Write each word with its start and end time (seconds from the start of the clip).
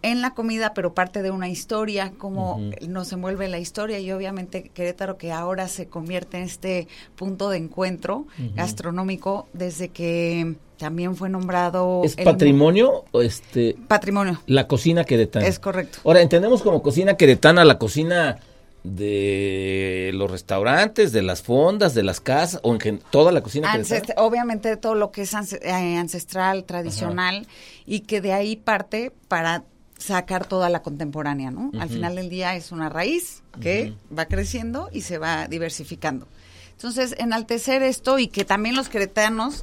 en 0.07 0.23
la 0.23 0.35
comida, 0.35 0.73
pero 0.75 0.95
parte 0.95 1.23
de 1.23 1.31
una 1.31 1.49
historia, 1.49 2.13
cómo 2.17 2.61
nos 2.89 3.13
envuelve 3.13 3.49
la 3.49 3.59
historia 3.59 3.99
y 3.99 4.13
obviamente 4.13 4.71
Querétaro 4.73 5.17
que 5.17 5.33
ahora 5.33 5.69
se 5.69 5.89
convierte 5.89 6.37
en 6.37 6.45
este 6.45 6.89
punto 7.17 7.51
de 7.51 7.59
encuentro 7.59 8.27
gastronómico 8.55 9.49
desde 9.53 9.89
que 9.89 10.57
también 10.79 11.17
fue 11.17 11.29
nombrado 11.29 12.03
¿Es 12.05 12.17
patrimonio 12.17 13.05
o 13.11 13.23
este 13.23 13.77
patrimonio? 13.89 14.41
La 14.47 14.69
cocina 14.69 15.05
queretana. 15.05 15.47
Es 15.47 15.59
correcto. 15.59 15.99
Ahora 16.05 16.21
entendemos 16.21 16.63
como 16.63 16.83
cocina 16.83 17.17
queretana 17.17 17.65
la 17.65 17.79
cocina 17.79 18.39
de 18.85 20.13
los 20.15 20.31
restaurantes, 20.31 21.13
de 21.13 21.23
las 21.23 21.43
fondas, 21.43 21.95
de 21.95 22.05
las 22.05 22.21
casas, 22.21 22.61
o 22.63 22.77
en 22.81 23.01
toda 23.11 23.33
la 23.33 23.41
cocina 23.41 23.73
Ancest 23.73 24.11
Obviamente 24.17 24.77
todo 24.77 24.95
lo 24.95 25.11
que 25.11 25.23
es 25.23 25.35
eh, 25.35 25.97
ancestral, 25.97 26.65
tradicional, 26.65 27.49
y 27.85 28.01
que 28.01 28.21
de 28.21 28.33
ahí 28.33 28.55
parte 28.55 29.13
para 29.27 29.65
sacar 29.99 30.47
toda 30.47 30.69
la 30.69 30.83
contemporánea, 30.83 31.51
¿no? 31.51 31.71
Al 31.79 31.89
final 31.89 32.17
del 32.17 32.29
día 32.29 32.55
es 32.55 32.73
una 32.73 32.89
raíz 32.89 33.43
que 33.61 33.95
va 34.17 34.27
creciendo 34.27 34.89
y 34.93 35.03
se 35.03 35.19
va 35.19 35.49
diversificando. 35.49 36.29
Entonces, 36.73 37.15
enaltecer 37.19 37.83
esto 37.83 38.19
y 38.19 38.29
que 38.29 38.45
también 38.45 38.77
los 38.77 38.89
queretanos 38.89 39.63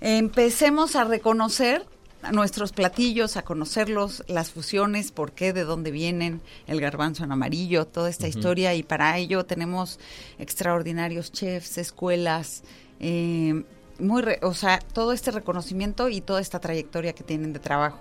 empecemos 0.00 0.96
a 0.96 1.04
reconocer 1.04 1.86
nuestros 2.32 2.72
platillos, 2.72 3.36
a 3.36 3.42
conocerlos, 3.42 4.24
las 4.28 4.50
fusiones, 4.50 5.10
por 5.10 5.32
qué, 5.32 5.52
de 5.52 5.64
dónde 5.64 5.90
vienen, 5.90 6.40
el 6.66 6.80
garbanzo 6.80 7.24
en 7.24 7.32
amarillo, 7.32 7.86
toda 7.86 8.10
esta 8.10 8.28
historia 8.28 8.74
y 8.74 8.82
para 8.82 9.16
ello 9.18 9.44
tenemos 9.44 9.98
extraordinarios 10.38 11.32
chefs, 11.32 11.78
escuelas, 11.78 12.62
eh, 13.00 13.64
muy, 13.98 14.22
o 14.42 14.54
sea, 14.54 14.78
todo 14.78 15.12
este 15.12 15.30
reconocimiento 15.30 16.08
y 16.08 16.20
toda 16.20 16.40
esta 16.40 16.60
trayectoria 16.60 17.12
que 17.12 17.24
tienen 17.24 17.52
de 17.52 17.58
trabajo. 17.58 18.00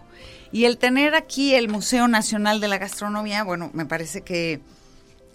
Y 0.52 0.66
el 0.66 0.78
tener 0.78 1.16
aquí 1.16 1.56
el 1.56 1.70
Museo 1.70 2.08
Nacional 2.08 2.60
de 2.60 2.68
la 2.68 2.78
Gastronomía, 2.78 3.44
bueno, 3.44 3.70
me 3.74 3.86
parece 3.86 4.22
que 4.22 4.60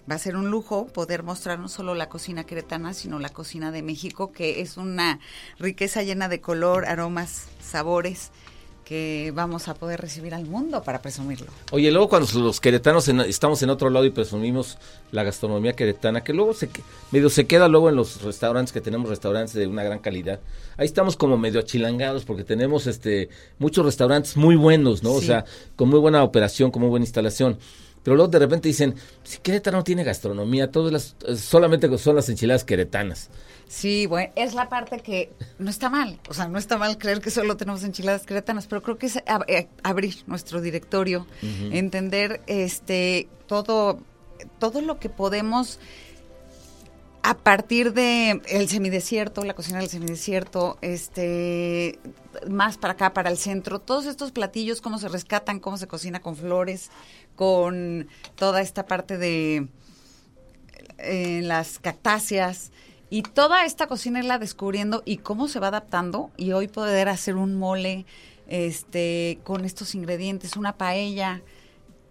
va 0.09 0.15
a 0.15 0.19
ser 0.19 0.35
un 0.35 0.49
lujo 0.49 0.87
poder 0.87 1.23
mostrar 1.23 1.59
no 1.59 1.67
solo 1.67 1.95
la 1.95 2.09
cocina 2.09 2.45
queretana, 2.45 2.93
sino 2.93 3.19
la 3.19 3.29
cocina 3.29 3.71
de 3.71 3.81
México, 3.81 4.31
que 4.31 4.61
es 4.61 4.77
una 4.77 5.19
riqueza 5.59 6.03
llena 6.03 6.29
de 6.29 6.39
color, 6.39 6.85
aromas, 6.85 7.47
sabores 7.61 8.31
que 8.87 9.33
vamos 9.35 9.67
a 9.67 9.73
poder 9.73 9.99
recibir 9.99 10.33
al 10.33 10.45
mundo 10.45 10.81
para 10.81 11.01
presumirlo. 11.01 11.47
Oye, 11.71 11.91
luego 11.91 12.07
cuando 12.07 12.39
los 12.39 12.61
queretanos 12.61 13.09
estamos 13.09 13.61
en 13.61 13.69
otro 13.69 13.89
lado 13.89 14.05
y 14.05 14.11
presumimos 14.11 14.77
la 15.11 15.23
gastronomía 15.23 15.73
queretana, 15.73 16.23
que 16.23 16.31
luego 16.31 16.53
se 16.53 16.69
medio 17.11 17.29
se 17.29 17.45
queda 17.47 17.67
luego 17.67 17.89
en 17.89 17.97
los 17.97 18.21
restaurantes 18.21 18.71
que 18.71 18.79
tenemos 18.79 19.09
restaurantes 19.09 19.55
de 19.55 19.67
una 19.67 19.83
gran 19.83 19.99
calidad. 19.99 20.39
Ahí 20.77 20.85
estamos 20.85 21.17
como 21.17 21.37
medio 21.37 21.59
achilangados 21.59 22.23
porque 22.23 22.45
tenemos 22.45 22.87
este 22.87 23.27
muchos 23.59 23.85
restaurantes 23.85 24.37
muy 24.37 24.55
buenos, 24.55 25.03
¿no? 25.03 25.11
O 25.13 25.21
sea, 25.21 25.43
con 25.75 25.89
muy 25.89 25.99
buena 25.99 26.23
operación, 26.23 26.71
con 26.71 26.81
muy 26.81 26.89
buena 26.89 27.05
instalación. 27.05 27.57
Pero 28.03 28.15
luego 28.15 28.29
de 28.31 28.39
repente 28.39 28.67
dicen, 28.69 28.95
si 29.23 29.39
Querétaro 29.39 29.77
no 29.77 29.83
tiene 29.83 30.03
gastronomía, 30.03 30.71
todas 30.71 30.91
las, 30.93 31.15
solamente 31.37 31.95
son 31.97 32.15
las 32.15 32.29
enchiladas 32.29 32.63
queretanas. 32.63 33.29
Sí, 33.67 34.05
bueno, 34.05 34.31
es 34.35 34.53
la 34.53 34.69
parte 34.69 34.99
que 34.99 35.33
no 35.59 35.69
está 35.69 35.89
mal. 35.89 36.19
O 36.29 36.33
sea, 36.33 36.47
no 36.47 36.57
está 36.57 36.77
mal 36.77 36.97
creer 36.97 37.19
que 37.19 37.31
solo 37.31 37.57
tenemos 37.57 37.83
enchiladas 37.83 38.25
queretanas, 38.25 38.67
pero 38.67 38.81
creo 38.81 38.97
que 38.97 39.07
es 39.07 39.17
eh, 39.17 39.67
abrir 39.83 40.15
nuestro 40.25 40.61
directorio, 40.61 41.27
entender 41.41 42.41
este 42.47 43.27
todo, 43.45 43.99
todo 44.59 44.81
lo 44.81 44.99
que 44.99 45.09
podemos 45.09 45.79
a 47.27 47.33
partir 47.33 47.91
de 47.91 48.41
el 48.47 48.69
semidesierto, 48.69 49.43
la 49.43 49.53
cocina 49.53 49.79
del 49.79 49.89
semidesierto, 49.89 50.77
este 50.81 51.99
más 52.49 52.77
para 52.77 52.93
acá, 52.93 53.13
para 53.13 53.29
el 53.29 53.37
centro, 53.37 53.79
todos 53.79 54.05
estos 54.05 54.31
platillos, 54.31 54.79
cómo 54.79 54.97
se 54.97 55.09
rescatan, 55.09 55.59
cómo 55.59 55.75
se 55.75 55.87
cocina 55.87 56.21
con 56.21 56.37
flores, 56.37 56.89
con 57.35 58.07
toda 58.35 58.61
esta 58.61 58.85
parte 58.85 59.17
de 59.17 59.67
eh, 60.99 61.41
las 61.43 61.79
cactáceas, 61.79 62.71
y 63.09 63.23
toda 63.23 63.65
esta 63.65 63.87
cocina 63.87 64.19
irla 64.19 64.39
descubriendo 64.39 65.03
y 65.03 65.17
cómo 65.17 65.49
se 65.49 65.59
va 65.59 65.67
adaptando 65.67 66.31
y 66.37 66.53
hoy 66.53 66.69
poder 66.69 67.09
hacer 67.09 67.35
un 67.35 67.55
mole 67.55 68.05
este 68.47 69.39
con 69.43 69.65
estos 69.65 69.95
ingredientes, 69.95 70.55
una 70.55 70.77
paella 70.77 71.41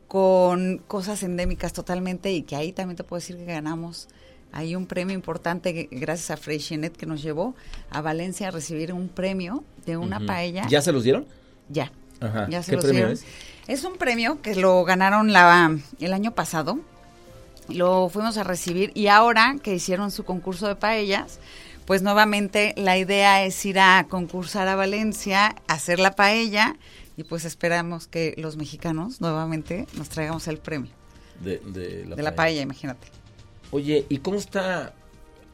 con 0.09 0.77
cosas 0.87 1.23
endémicas 1.23 1.73
totalmente 1.73 2.33
y 2.33 2.43
que 2.43 2.55
ahí 2.55 2.73
también 2.73 2.97
te 2.99 3.05
puedo 3.05 3.19
decir 3.19 3.39
que 3.39 3.47
ganamos 3.47 4.09
hay 4.57 4.75
un 4.75 4.87
premio 4.87 5.15
importante 5.15 5.87
gracias 5.91 6.31
a 6.31 6.39
Freixenet 6.39 6.97
que 6.97 7.05
nos 7.05 7.23
llevó 7.23 7.55
a 7.91 8.01
Valencia 8.01 8.49
a 8.49 8.51
recibir 8.51 8.91
un 8.91 9.09
premio 9.09 9.63
de 9.85 9.99
una 9.99 10.19
paella. 10.19 10.67
¿Ya 10.69 10.81
se 10.81 10.93
los 10.93 11.05
dieron? 11.05 11.27
Ya. 11.69 11.93
Ajá. 12.21 12.49
Ya 12.49 12.63
se 12.63 12.73
¿Qué 12.73 12.79
premio 12.79 13.09
Es? 13.09 13.25
es 13.69 13.85
un 13.85 13.99
premio 13.99 14.41
que 14.41 14.55
lo 14.55 14.83
ganaron 14.85 15.31
la, 15.31 15.77
el 16.01 16.13
año 16.15 16.35
pasado 16.35 16.81
lo 17.69 18.09
fuimos 18.09 18.39
a 18.39 18.45
recibir 18.45 18.93
y 18.95 19.09
ahora 19.09 19.57
que 19.63 19.75
hicieron 19.75 20.11
su 20.11 20.25
concurso 20.25 20.69
de 20.69 20.77
paellas, 20.77 21.39
pues 21.85 22.01
nuevamente 22.01 22.73
la 22.79 22.97
idea 22.97 23.45
es 23.45 23.63
ir 23.67 23.79
a 23.79 24.07
concursar 24.09 24.69
a 24.69 24.77
Valencia, 24.77 25.55
hacer 25.67 25.99
la 25.99 26.13
paella 26.13 26.77
y 27.19 27.25
pues 27.25 27.45
esperamos 27.45 28.07
que 28.07 28.35
los 28.39 28.57
mexicanos 28.57 29.21
nuevamente 29.21 29.87
nos 29.99 30.09
traigamos 30.09 30.49
el 30.49 30.59
premio. 30.59 30.93
De, 31.41 31.61
la, 32.17 32.35
paella. 32.35 32.63
imagínate. 32.63 33.09
Oye, 33.71 34.07
¿y 34.09 34.19
cómo 34.19 34.37
está 34.37 34.95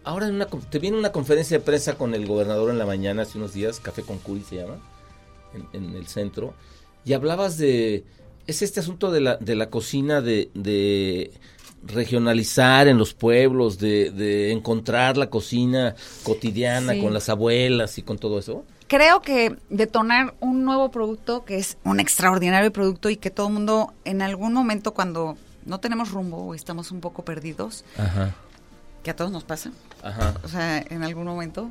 ahora 0.05 0.29
en 0.29 0.35
una, 0.35 0.47
te 0.47 0.79
viene 0.79 0.99
una 0.99 1.13
conferencia 1.13 1.59
de 1.59 1.65
prensa 1.65 1.95
con 1.95 2.15
el 2.15 2.27
gobernador 2.27 2.71
en 2.71 2.79
la 2.79 2.87
mañana, 2.87 3.23
hace 3.23 3.39
unos 3.39 3.55
días, 3.55 3.81
Café 3.81 4.03
con 4.03 4.19
Curi 4.19 4.43
se 4.43 4.57
llama, 4.57 4.79
en, 5.73 5.95
el 5.95 6.07
centro, 6.07 6.55
y 7.05 7.13
hablabas 7.13 7.59
de, 7.59 8.05
es 8.47 8.63
este 8.63 8.81
asunto 8.81 9.11
de 9.11 9.21
la, 9.21 9.37
de 9.37 9.55
la 9.55 9.71
cocina, 9.71 10.21
de, 10.21 10.51
de 10.55 11.33
regionalizar 11.85 12.89
en 12.89 12.99
los 12.99 13.15
pueblos, 13.15 13.79
de, 13.79 14.11
de 14.11 14.53
encontrar 14.53 15.17
la 15.17 15.31
cocina 15.31 15.95
cotidiana 16.23 16.99
con 17.01 17.13
las 17.13 17.29
abuelas 17.29 17.99
y 17.99 18.03
con 18.03 18.19
todo 18.19 18.39
eso? 18.39 18.65
Creo 18.87 19.23
que 19.23 19.57
detonar 19.71 20.35
un 20.41 20.65
nuevo 20.65 20.91
producto 20.91 21.45
que 21.45 21.57
es 21.57 21.79
un 21.83 21.99
extraordinario 21.99 22.73
producto 22.73 23.09
y 23.09 23.17
que 23.17 23.31
todo 23.31 23.49
el 23.49 23.55
mundo 23.55 23.93
en 24.05 24.21
algún 24.21 24.53
momento 24.53 24.93
cuando 24.93 25.37
no 25.65 25.81
tenemos 25.81 26.11
rumbo 26.11 26.39
o 26.39 26.55
estamos 26.55 26.91
un 26.91 27.01
poco 27.01 27.25
perdidos, 27.25 27.85
que 29.03 29.11
a 29.11 29.17
todos 29.17 29.31
nos 29.31 29.45
pasa, 29.45 29.73
o 30.43 30.49
sea, 30.49 30.79
en 30.79 31.03
algún 31.03 31.25
momento, 31.25 31.69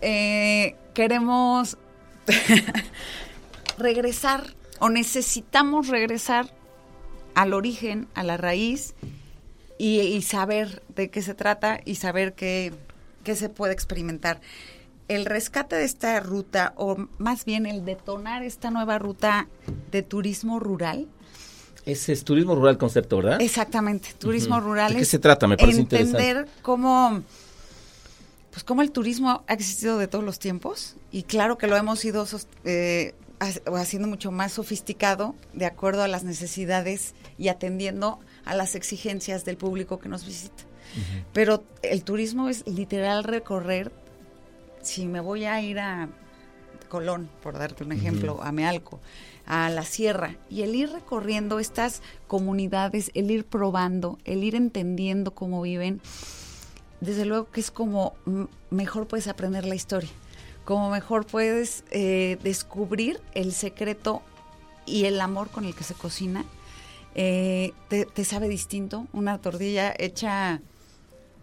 eh, 0.00 0.76
queremos 0.92 1.78
regresar 3.78 4.54
o 4.78 4.88
necesitamos 4.88 5.88
regresar 5.88 6.50
al 7.34 7.52
origen, 7.52 8.08
a 8.14 8.22
la 8.22 8.36
raíz 8.36 8.94
y, 9.78 10.22
saber 10.22 10.82
de 10.94 11.10
qué 11.10 11.22
se 11.22 11.34
trata 11.34 11.80
y 11.84 11.96
saber 11.96 12.34
qué, 12.34 12.72
se 13.24 13.48
puede 13.48 13.72
experimentar. 13.72 14.40
El 15.08 15.26
rescate 15.26 15.76
de 15.76 15.84
esta 15.84 16.18
ruta, 16.20 16.72
o 16.76 16.96
más 17.18 17.44
bien 17.44 17.66
el 17.66 17.84
detonar 17.84 18.42
esta 18.42 18.70
nueva 18.70 18.98
ruta 18.98 19.48
de 19.90 20.02
turismo 20.02 20.60
rural, 20.60 21.08
ese 21.86 22.12
es 22.12 22.24
turismo 22.24 22.54
rural 22.54 22.78
concepto, 22.78 23.18
¿verdad? 23.18 23.40
Exactamente, 23.40 24.08
turismo 24.18 24.60
rural. 24.60 24.94
¿De 24.94 25.00
qué 25.00 25.04
se 25.04 25.18
trata? 25.18 25.46
Me 25.46 25.56
parece 25.56 25.80
entender 25.80 26.48
cómo, 26.62 27.22
pues 28.50 28.64
cómo 28.64 28.82
el 28.82 28.90
turismo 28.90 29.44
ha 29.46 29.52
existido 29.52 29.98
de 29.98 30.08
todos 30.08 30.24
los 30.24 30.38
tiempos 30.38 30.96
y 31.12 31.24
claro 31.24 31.58
que 31.58 31.66
lo 31.66 31.76
hemos 31.76 32.04
ido 32.04 32.26
eh, 32.64 33.14
haciendo 33.38 34.08
mucho 34.08 34.30
más 34.30 34.52
sofisticado 34.52 35.34
de 35.52 35.66
acuerdo 35.66 36.02
a 36.02 36.08
las 36.08 36.24
necesidades 36.24 37.14
y 37.38 37.48
atendiendo 37.48 38.18
a 38.44 38.54
las 38.54 38.74
exigencias 38.74 39.44
del 39.44 39.56
público 39.56 39.98
que 39.98 40.08
nos 40.08 40.24
visita. 40.24 40.64
Pero 41.32 41.64
el 41.82 42.04
turismo 42.04 42.48
es 42.48 42.66
literal 42.68 43.24
recorrer, 43.24 43.90
si 44.82 45.06
me 45.06 45.20
voy 45.20 45.44
a 45.44 45.60
ir 45.60 45.80
a 45.80 46.08
Colón, 46.88 47.28
por 47.42 47.58
darte 47.58 47.82
un 47.82 47.90
ejemplo, 47.90 48.40
a 48.42 48.52
Mealco, 48.52 49.00
a 49.46 49.68
la 49.70 49.84
sierra, 49.84 50.36
y 50.48 50.62
el 50.62 50.74
ir 50.74 50.90
recorriendo 50.90 51.58
estas 51.58 52.02
comunidades, 52.26 53.10
el 53.14 53.30
ir 53.30 53.44
probando, 53.44 54.18
el 54.24 54.42
ir 54.44 54.54
entendiendo 54.54 55.34
cómo 55.34 55.62
viven, 55.62 56.00
desde 57.00 57.24
luego 57.24 57.50
que 57.50 57.60
es 57.60 57.70
como 57.70 58.14
mejor 58.70 59.06
puedes 59.06 59.28
aprender 59.28 59.66
la 59.66 59.74
historia 59.74 60.10
como 60.64 60.90
mejor 60.90 61.26
puedes 61.26 61.84
eh, 61.90 62.38
descubrir 62.42 63.20
el 63.34 63.52
secreto 63.52 64.22
y 64.86 65.04
el 65.04 65.20
amor 65.20 65.50
con 65.50 65.64
el 65.64 65.74
que 65.74 65.84
se 65.84 65.94
cocina. 65.94 66.44
Eh, 67.14 67.72
te, 67.88 68.24
sabe 68.24 68.48
distinto, 68.48 69.06
una 69.12 69.38
tortilla 69.38 69.94
hecha 69.96 70.60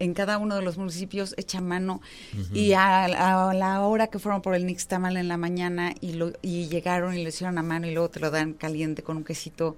en 0.02 0.14
cada 0.14 0.38
uno 0.38 0.56
de 0.56 0.62
los 0.62 0.78
municipios, 0.78 1.32
hecha 1.36 1.58
a 1.58 1.60
mano, 1.60 2.00
y 2.52 2.72
a, 2.72 3.06
la 3.54 3.80
hora 3.82 4.08
que 4.08 4.18
fueron 4.18 4.42
por 4.42 4.56
el 4.56 4.66
Nixtamal 4.66 5.16
en 5.16 5.28
la 5.28 5.36
mañana 5.36 5.94
y, 6.00 6.14
lo, 6.14 6.32
y 6.42 6.66
llegaron 6.66 7.16
y 7.16 7.22
lo 7.22 7.28
hicieron 7.28 7.56
a 7.56 7.62
mano 7.62 7.86
y 7.86 7.92
luego 7.92 8.10
te 8.10 8.18
lo 8.18 8.32
dan 8.32 8.54
caliente 8.54 9.02
con 9.02 9.16
un 9.16 9.24
quesito 9.24 9.76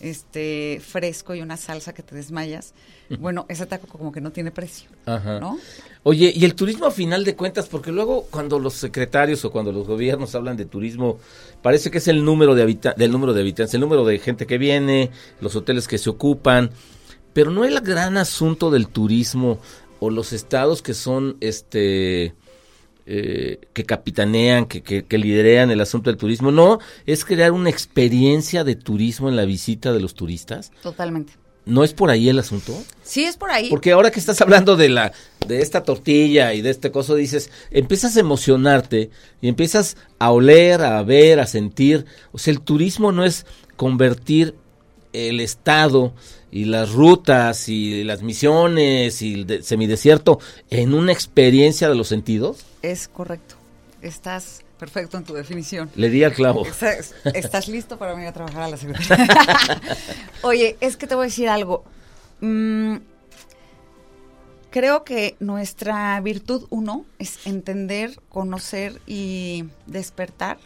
este 0.00 0.80
fresco 0.84 1.34
y 1.34 1.40
una 1.42 1.56
salsa 1.56 1.92
que 1.92 2.02
te 2.02 2.16
desmayas, 2.16 2.74
bueno, 3.18 3.46
ese 3.48 3.66
taco 3.66 3.86
como 3.86 4.10
que 4.10 4.20
no 4.20 4.32
tiene 4.32 4.50
precio, 4.50 4.90
¿no? 5.06 5.58
Oye, 6.02 6.32
y 6.34 6.44
el 6.44 6.54
turismo 6.54 6.86
a 6.86 6.90
final 6.90 7.24
de 7.24 7.36
cuentas, 7.36 7.68
porque 7.68 7.92
luego 7.92 8.26
cuando 8.30 8.58
los 8.58 8.74
secretarios 8.74 9.44
o 9.44 9.52
cuando 9.52 9.70
los 9.70 9.86
gobiernos 9.86 10.34
hablan 10.34 10.56
de 10.56 10.64
turismo, 10.64 11.18
parece 11.62 11.90
que 11.90 11.98
es 11.98 12.08
el 12.08 12.24
número 12.24 12.54
de 12.54 12.94
del 12.96 13.12
número 13.12 13.34
de 13.34 13.42
habitantes, 13.42 13.74
el 13.74 13.80
número 13.82 14.04
de 14.04 14.18
gente 14.18 14.46
que 14.46 14.58
viene, 14.58 15.10
los 15.40 15.54
hoteles 15.54 15.86
que 15.86 15.98
se 15.98 16.08
ocupan, 16.08 16.70
pero 17.32 17.50
no 17.50 17.64
el 17.64 17.80
gran 17.80 18.16
asunto 18.16 18.70
del 18.70 18.88
turismo 18.88 19.58
o 20.00 20.10
los 20.10 20.32
estados 20.32 20.82
que 20.82 20.94
son 20.94 21.36
este 21.40 22.34
eh, 23.06 23.60
que 23.72 23.84
capitanean, 23.84 24.66
que, 24.66 24.82
que, 24.82 25.18
liderean 25.18 25.70
el 25.70 25.80
asunto 25.80 26.10
del 26.10 26.16
turismo. 26.16 26.52
No, 26.52 26.78
es 27.06 27.24
crear 27.24 27.52
una 27.52 27.70
experiencia 27.70 28.62
de 28.62 28.76
turismo 28.76 29.28
en 29.28 29.36
la 29.36 29.44
visita 29.44 29.92
de 29.92 30.00
los 30.00 30.14
turistas. 30.14 30.70
Totalmente. 30.82 31.32
¿No 31.66 31.84
es 31.84 31.92
por 31.92 32.10
ahí 32.10 32.28
el 32.28 32.38
asunto? 32.38 32.72
Sí, 33.02 33.24
es 33.24 33.36
por 33.36 33.50
ahí. 33.50 33.68
Porque 33.68 33.92
ahora 33.92 34.10
que 34.10 34.20
estás 34.20 34.40
hablando 34.40 34.76
de 34.76 34.88
la 34.88 35.12
de 35.46 35.60
esta 35.60 35.82
tortilla 35.82 36.54
y 36.54 36.62
de 36.62 36.70
este 36.70 36.90
coso 36.90 37.14
dices, 37.14 37.50
empiezas 37.70 38.16
a 38.16 38.20
emocionarte 38.20 39.10
y 39.40 39.48
empiezas 39.48 39.96
a 40.18 40.30
oler, 40.30 40.82
a 40.82 41.02
ver, 41.02 41.40
a 41.40 41.46
sentir. 41.46 42.06
O 42.32 42.38
sea, 42.38 42.52
el 42.52 42.60
turismo 42.60 43.12
no 43.12 43.24
es 43.24 43.44
convertir 43.76 44.54
el 45.12 45.40
estado 45.40 46.14
y 46.50 46.64
las 46.64 46.92
rutas 46.92 47.68
y 47.68 48.04
las 48.04 48.22
misiones 48.22 49.22
y 49.22 49.42
el 49.42 49.64
semidesierto 49.64 50.40
en 50.68 50.94
una 50.94 51.12
experiencia 51.12 51.88
de 51.88 51.94
los 51.94 52.08
sentidos? 52.08 52.64
Es 52.82 53.08
correcto. 53.08 53.56
Estás 54.02 54.62
perfecto 54.78 55.18
en 55.18 55.24
tu 55.24 55.34
definición. 55.34 55.90
Le 55.94 56.08
di 56.08 56.24
al 56.24 56.32
clavo. 56.32 56.64
Estás, 56.64 57.68
listo 57.68 57.98
para 57.98 58.14
venir 58.14 58.28
a 58.28 58.32
trabajar 58.32 58.62
a 58.62 58.68
la 58.68 58.76
secretaría. 58.76 59.26
Oye, 60.42 60.76
es 60.80 60.96
que 60.96 61.06
te 61.06 61.14
voy 61.14 61.24
a 61.24 61.26
decir 61.26 61.48
algo. 61.48 61.84
Mm, 62.40 62.96
creo 64.70 65.04
que 65.04 65.36
nuestra 65.38 66.18
virtud 66.20 66.66
uno 66.70 67.04
es 67.18 67.46
entender, 67.46 68.18
conocer 68.30 69.00
y 69.06 69.66
despertar 69.86 70.58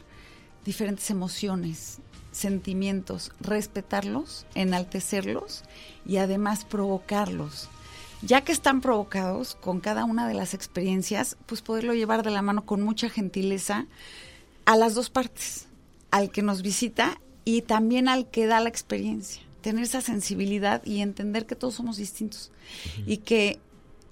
diferentes 0.65 1.11
emociones 1.11 1.99
sentimientos, 2.35 3.33
respetarlos, 3.41 4.45
enaltecerlos 4.55 5.63
y 6.05 6.17
además 6.19 6.65
provocarlos. 6.65 7.69
Ya 8.23 8.43
que 8.43 8.53
están 8.53 8.81
provocados 8.81 9.55
con 9.55 9.81
cada 9.81 10.05
una 10.05 10.27
de 10.27 10.35
las 10.35 10.55
experiencias, 10.55 11.37
pues 11.47 11.63
poderlo 11.63 11.95
llevar 11.95 12.23
de 12.23 12.31
la 12.31 12.43
mano 12.43 12.65
con 12.67 12.83
mucha 12.83 13.09
gentileza 13.09 13.87
a 14.65 14.77
las 14.77 14.95
dos 14.95 15.11
partes, 15.11 15.67
al 16.11 16.31
que 16.31 16.43
nos 16.43 16.63
visita 16.63 17.21
y 17.45 17.63
también 17.63 18.09
al 18.09 18.31
que 18.31 18.47
da 18.47 18.61
la 18.61 18.69
experiencia. 18.69 19.43
Tener 19.61 19.85
esa 19.85 20.01
sensibilidad 20.01 20.85
y 20.85 21.01
entender 21.01 21.47
que 21.47 21.55
todos 21.55 21.75
somos 21.75 21.97
distintos 21.97 22.51
y 23.07 23.19
que 23.19 23.61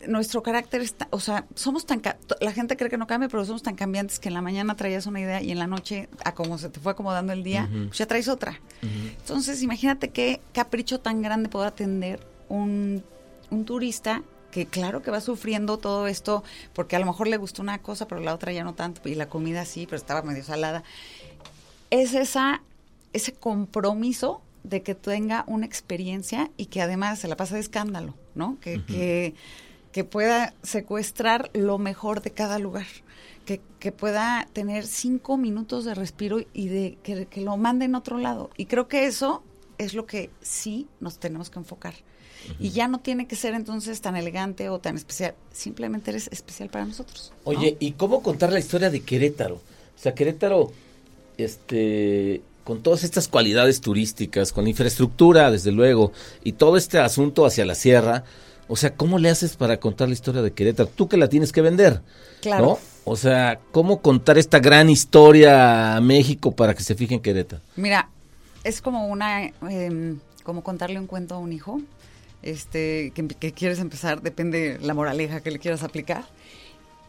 nuestro 0.06 0.42
carácter 0.42 0.80
está, 0.80 1.08
o 1.10 1.20
sea, 1.20 1.46
somos 1.54 1.86
tan, 1.86 2.02
la 2.40 2.52
gente 2.52 2.76
cree 2.76 2.90
que 2.90 2.98
no 2.98 3.06
cambia, 3.06 3.28
pero 3.28 3.44
somos 3.44 3.62
tan 3.62 3.74
cambiantes 3.74 4.18
que 4.18 4.28
en 4.28 4.34
la 4.34 4.42
mañana 4.42 4.76
traías 4.76 5.06
una 5.06 5.20
idea 5.20 5.42
y 5.42 5.50
en 5.50 5.58
la 5.58 5.66
noche, 5.66 6.08
a 6.24 6.34
como 6.34 6.58
se 6.58 6.68
te 6.68 6.80
fue 6.80 6.92
acomodando 6.92 7.32
el 7.32 7.42
día, 7.42 7.68
pues 7.86 7.98
ya 7.98 8.06
traes 8.06 8.28
otra. 8.28 8.60
Entonces, 8.82 9.62
imagínate 9.62 10.10
qué 10.10 10.40
capricho 10.52 11.00
tan 11.00 11.22
grande 11.22 11.48
poder 11.48 11.68
atender 11.68 12.20
un, 12.48 13.02
un 13.50 13.64
turista 13.64 14.22
que 14.50 14.66
claro 14.66 15.02
que 15.02 15.10
va 15.10 15.20
sufriendo 15.20 15.78
todo 15.78 16.06
esto 16.06 16.44
porque 16.74 16.94
a 16.94 16.98
lo 16.98 17.06
mejor 17.06 17.26
le 17.26 17.38
gustó 17.38 17.62
una 17.62 17.78
cosa, 17.78 18.06
pero 18.06 18.20
la 18.20 18.34
otra 18.34 18.52
ya 18.52 18.64
no 18.64 18.74
tanto, 18.74 19.08
y 19.08 19.14
la 19.14 19.28
comida 19.28 19.64
sí, 19.64 19.86
pero 19.86 19.96
estaba 19.96 20.22
medio 20.22 20.44
salada. 20.44 20.84
Es 21.90 22.14
esa, 22.14 22.62
ese 23.12 23.32
compromiso 23.32 24.42
de 24.62 24.82
que 24.82 24.94
tenga 24.94 25.44
una 25.46 25.66
experiencia 25.66 26.50
y 26.56 26.66
que 26.66 26.82
además 26.82 27.18
se 27.18 27.28
la 27.28 27.36
pasa 27.36 27.54
de 27.54 27.60
escándalo, 27.60 28.14
¿no? 28.34 28.58
Que, 28.60 28.84
que 28.84 29.34
que 29.92 30.04
pueda 30.04 30.54
secuestrar 30.62 31.50
lo 31.52 31.78
mejor 31.78 32.22
de 32.22 32.30
cada 32.30 32.58
lugar, 32.58 32.86
que, 33.44 33.60
que 33.78 33.92
pueda 33.92 34.48
tener 34.52 34.86
cinco 34.86 35.36
minutos 35.36 35.84
de 35.84 35.94
respiro 35.94 36.40
y 36.52 36.68
de 36.68 36.98
que, 37.02 37.40
lo 37.42 37.56
mande 37.58 37.84
en 37.84 37.94
otro 37.94 38.18
lado. 38.18 38.50
Y 38.56 38.66
creo 38.66 38.88
que 38.88 39.06
eso 39.06 39.42
es 39.78 39.94
lo 39.94 40.06
que 40.06 40.30
sí 40.40 40.88
nos 41.00 41.18
tenemos 41.18 41.50
que 41.50 41.58
enfocar. 41.58 41.94
Y 42.58 42.70
ya 42.70 42.88
no 42.88 42.98
tiene 42.98 43.28
que 43.28 43.36
ser 43.36 43.54
entonces 43.54 44.00
tan 44.00 44.16
elegante 44.16 44.68
o 44.68 44.80
tan 44.80 44.96
especial, 44.96 45.36
simplemente 45.52 46.10
eres 46.10 46.28
especial 46.32 46.70
para 46.70 46.84
nosotros. 46.84 47.32
Oye, 47.44 47.76
¿y 47.78 47.92
cómo 47.92 48.20
contar 48.20 48.52
la 48.52 48.58
historia 48.58 48.90
de 48.90 49.00
Querétaro? 49.00 49.56
O 49.56 50.00
sea, 50.02 50.12
Querétaro, 50.12 50.72
este, 51.36 52.42
con 52.64 52.82
todas 52.82 53.04
estas 53.04 53.28
cualidades 53.28 53.80
turísticas, 53.80 54.52
con 54.52 54.66
infraestructura, 54.66 55.52
desde 55.52 55.70
luego, 55.70 56.10
y 56.42 56.52
todo 56.54 56.76
este 56.76 56.98
asunto 56.98 57.46
hacia 57.46 57.64
la 57.64 57.76
sierra, 57.76 58.24
o 58.68 58.76
sea, 58.76 58.94
¿cómo 58.94 59.18
le 59.18 59.28
haces 59.28 59.56
para 59.56 59.78
contar 59.78 60.08
la 60.08 60.14
historia 60.14 60.42
de 60.42 60.52
Querétaro? 60.52 60.88
Tú 60.88 61.08
que 61.08 61.16
la 61.16 61.28
tienes 61.28 61.52
que 61.52 61.60
vender. 61.60 62.00
Claro. 62.40 62.78
O 63.04 63.16
sea, 63.16 63.60
¿cómo 63.72 64.00
contar 64.00 64.38
esta 64.38 64.60
gran 64.60 64.88
historia 64.88 65.96
a 65.96 66.00
México 66.00 66.52
para 66.52 66.74
que 66.74 66.82
se 66.82 66.94
fije 66.94 67.14
en 67.14 67.20
Querétaro? 67.20 67.62
Mira, 67.76 68.08
es 68.64 68.80
como 68.80 69.08
una, 69.08 69.46
em, 69.68 70.20
como 70.44 70.62
contarle 70.62 70.98
un 70.98 71.06
cuento 71.06 71.34
a 71.34 71.38
un 71.38 71.52
hijo, 71.52 71.80
este, 72.42 73.12
que, 73.14 73.52
quieres 73.52 73.78
empezar, 73.78 74.22
depende 74.22 74.78
la 74.80 74.94
moraleja 74.94 75.40
que 75.40 75.50
le 75.50 75.58
quieras 75.58 75.82
aplicar. 75.82 76.24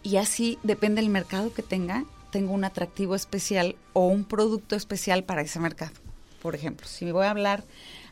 Y 0.02 0.18
así 0.18 0.58
depende 0.64 1.02
el 1.02 1.10
mercado 1.10 1.54
que 1.54 1.62
tenga, 1.62 2.06
tengo 2.32 2.54
un 2.54 2.64
atractivo 2.64 3.16
especial 3.16 3.76
o 3.94 4.08
un 4.08 4.26
producto 4.26 4.76
especial 4.76 5.24
para 5.24 5.42
ese 5.42 5.60
mercado. 5.60 5.94
Por 6.42 6.56
ejemplo, 6.56 6.88
si 6.88 7.06
me 7.06 7.12
voy 7.12 7.26
a 7.26 7.32
hablar 7.32 7.64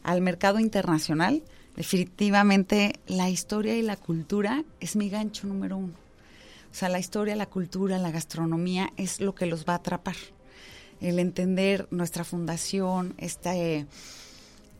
al 0.03 0.21
mercado 0.21 0.59
internacional, 0.59 1.43
definitivamente 1.75 2.93
la 3.07 3.29
historia 3.29 3.75
y 3.77 3.81
la 3.81 3.97
cultura 3.97 4.63
es 4.79 4.95
mi 4.95 5.09
gancho 5.09 5.47
número 5.47 5.77
uno. 5.77 5.93
O 6.71 6.73
sea, 6.73 6.89
la 6.89 6.99
historia, 6.99 7.35
la 7.35 7.47
cultura, 7.47 7.97
la 7.97 8.11
gastronomía 8.11 8.91
es 8.97 9.19
lo 9.19 9.35
que 9.35 9.45
los 9.45 9.65
va 9.65 9.73
a 9.73 9.77
atrapar. 9.77 10.15
El 11.01 11.19
entender 11.19 11.87
nuestra 11.91 12.23
fundación, 12.23 13.13
este 13.17 13.87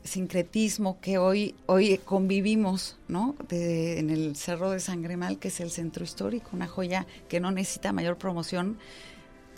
sincretismo 0.04 1.00
que 1.00 1.18
hoy, 1.18 1.54
hoy 1.66 1.98
convivimos, 2.04 2.96
¿no? 3.08 3.36
en 3.50 4.10
el 4.10 4.36
Cerro 4.36 4.70
de 4.70 4.80
Sangremal, 4.80 5.38
que 5.38 5.48
es 5.48 5.60
el 5.60 5.70
centro 5.70 6.04
histórico, 6.04 6.50
una 6.52 6.66
joya 6.66 7.06
que 7.28 7.40
no 7.40 7.50
necesita 7.50 7.92
mayor 7.92 8.18
promoción. 8.18 8.78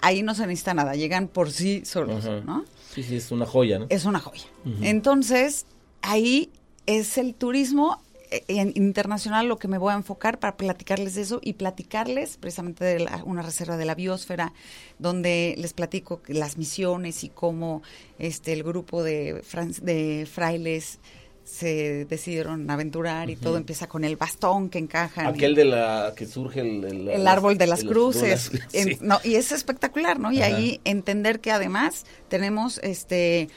Ahí 0.01 0.23
no 0.23 0.35
se 0.35 0.47
necesita 0.47 0.75
nada, 0.75 0.95
llegan 0.97 1.29
por 1.29 1.51
sí 1.51 1.83
solos, 1.85 2.25
¿no? 2.45 2.65
Sí, 2.93 3.03
sí, 3.03 3.17
es 3.17 3.31
una 3.31 3.47
joya, 3.47 3.79
¿no? 3.79 3.87
Es 3.89 4.05
una 4.05 4.21
joya. 4.21 4.45
Entonces, 4.83 5.67
ahí 6.03 6.51
es 6.87 7.19
el 7.19 7.35
turismo 7.35 8.01
eh, 8.31 8.73
internacional 8.75 9.47
lo 9.47 9.59
que 9.59 9.69
me 9.69 9.79
voy 9.79 9.93
a 9.93 9.97
enfocar 9.97 10.39
para 10.39 10.57
platicarles 10.57 11.15
de 11.15 11.23
eso 11.23 11.41
y 11.43 11.55
platicarles 11.55 12.37
precisamente 12.37 12.85
de 12.85 13.07
una 13.25 13.43
reserva 13.43 13.77
de 13.77 13.85
la 13.85 13.95
biosfera 13.95 14.53
donde 14.99 15.55
les 15.59 15.73
platico 15.73 16.21
las 16.27 16.57
misiones 16.57 17.23
y 17.23 17.29
cómo 17.29 17.83
este 18.19 18.53
el 18.53 18.63
grupo 18.63 19.03
de, 19.03 19.43
de 19.83 20.27
frailes 20.31 20.99
se 21.45 22.07
decidieron 22.07 22.69
aventurar 22.71 23.29
y 23.29 23.37
todo 23.37 23.59
empieza 23.59 23.87
con 23.87 24.03
el 24.03 24.17
bastón 24.17 24.71
que 24.71 24.79
encaja. 24.79 25.29
Aquel 25.29 25.55
de 25.55 25.67
la 25.67 26.15
que 26.17 26.27
surge 26.27 26.61
el, 26.61 27.09
el, 27.09 27.29
árbol 27.29 27.59
de 27.59 27.67
las 27.67 27.85
cruces. 27.85 28.51
no, 29.03 29.21
y 29.23 29.35
es 29.35 29.53
espectacular, 29.53 30.19
¿no? 30.19 30.33
Y 30.33 30.41
ahí 30.41 30.81
entender 30.85 31.41
que 31.41 31.53
además 31.53 32.07
tenemos 32.29 32.79
este 32.79 33.51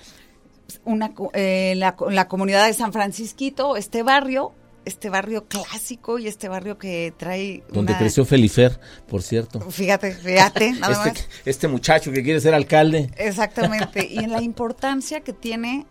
una 0.86 1.14
eh, 1.34 1.74
la, 1.78 1.96
la 2.10 2.28
comunidad 2.28 2.66
de 2.68 2.74
San 2.74 2.94
Francisquito, 2.94 3.78
este 3.78 4.04
barrio 4.04 4.54
este 4.88 5.10
barrio 5.10 5.46
clásico 5.48 6.18
y 6.18 6.28
este 6.28 6.48
barrio 6.48 6.78
que 6.78 7.14
trae... 7.18 7.64
Donde 7.70 7.96
creció 7.98 8.24
Felifer, 8.24 8.80
por 9.08 9.22
cierto. 9.22 9.60
Fíjate, 9.70 10.14
fíjate, 10.14 10.72
nada 10.80 11.08
este, 11.08 11.26
Este 11.46 11.68
muchacho 11.68 12.12
que 12.12 12.24
quiere 12.24 12.40
ser 12.40 12.54
alcalde. 12.54 13.12
Exactamente, 13.18 14.08
y 14.10 14.20
en 14.20 14.32
la 14.32 14.42
importancia 14.42 15.20
que 15.20 15.34
tiene 15.34 15.86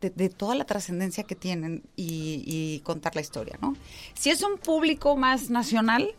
de, 0.00 0.28
toda 0.28 0.54
la 0.54 0.64
trascendencia 0.64 1.24
que 1.24 1.34
tienen 1.34 1.82
y, 1.96 2.44
y, 2.46 2.80
contar 2.80 3.14
la 3.16 3.20
historia, 3.20 3.58
¿no? 3.60 3.76
Si 4.14 4.30
es 4.30 4.42
un 4.42 4.56
público 4.56 5.16
más 5.16 5.50
nacional, 5.50 6.14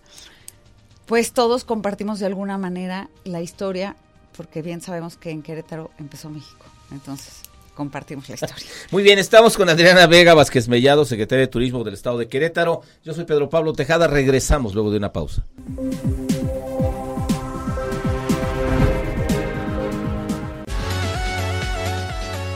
pues 1.07 1.31
todos 1.31 1.63
compartimos 1.63 2.19
de 2.19 2.27
alguna 2.27 2.57
manera 2.57 3.09
la 3.23 3.41
historia, 3.41 3.95
porque 4.37 4.61
bien 4.61 4.81
sabemos 4.81 5.17
que 5.17 5.31
en 5.31 5.41
Querétaro 5.41 5.89
empezó 5.97 6.29
México. 6.29 6.65
Entonces, 6.91 7.41
compartimos 7.73 8.27
la 8.29 8.35
historia. 8.35 8.55
Muy 8.91 9.03
bien, 9.03 9.19
estamos 9.19 9.57
con 9.57 9.69
Adriana 9.69 10.07
Vega 10.07 10.33
Vázquez 10.33 10.67
Mellado, 10.67 11.05
secretaria 11.05 11.45
de 11.45 11.47
Turismo 11.47 11.83
del 11.83 11.93
Estado 11.93 12.17
de 12.17 12.27
Querétaro. 12.27 12.81
Yo 13.03 13.13
soy 13.13 13.25
Pedro 13.25 13.49
Pablo 13.49 13.73
Tejada, 13.73 14.07
regresamos 14.07 14.73
luego 14.73 14.91
de 14.91 14.97
una 14.97 15.13
pausa. 15.13 15.43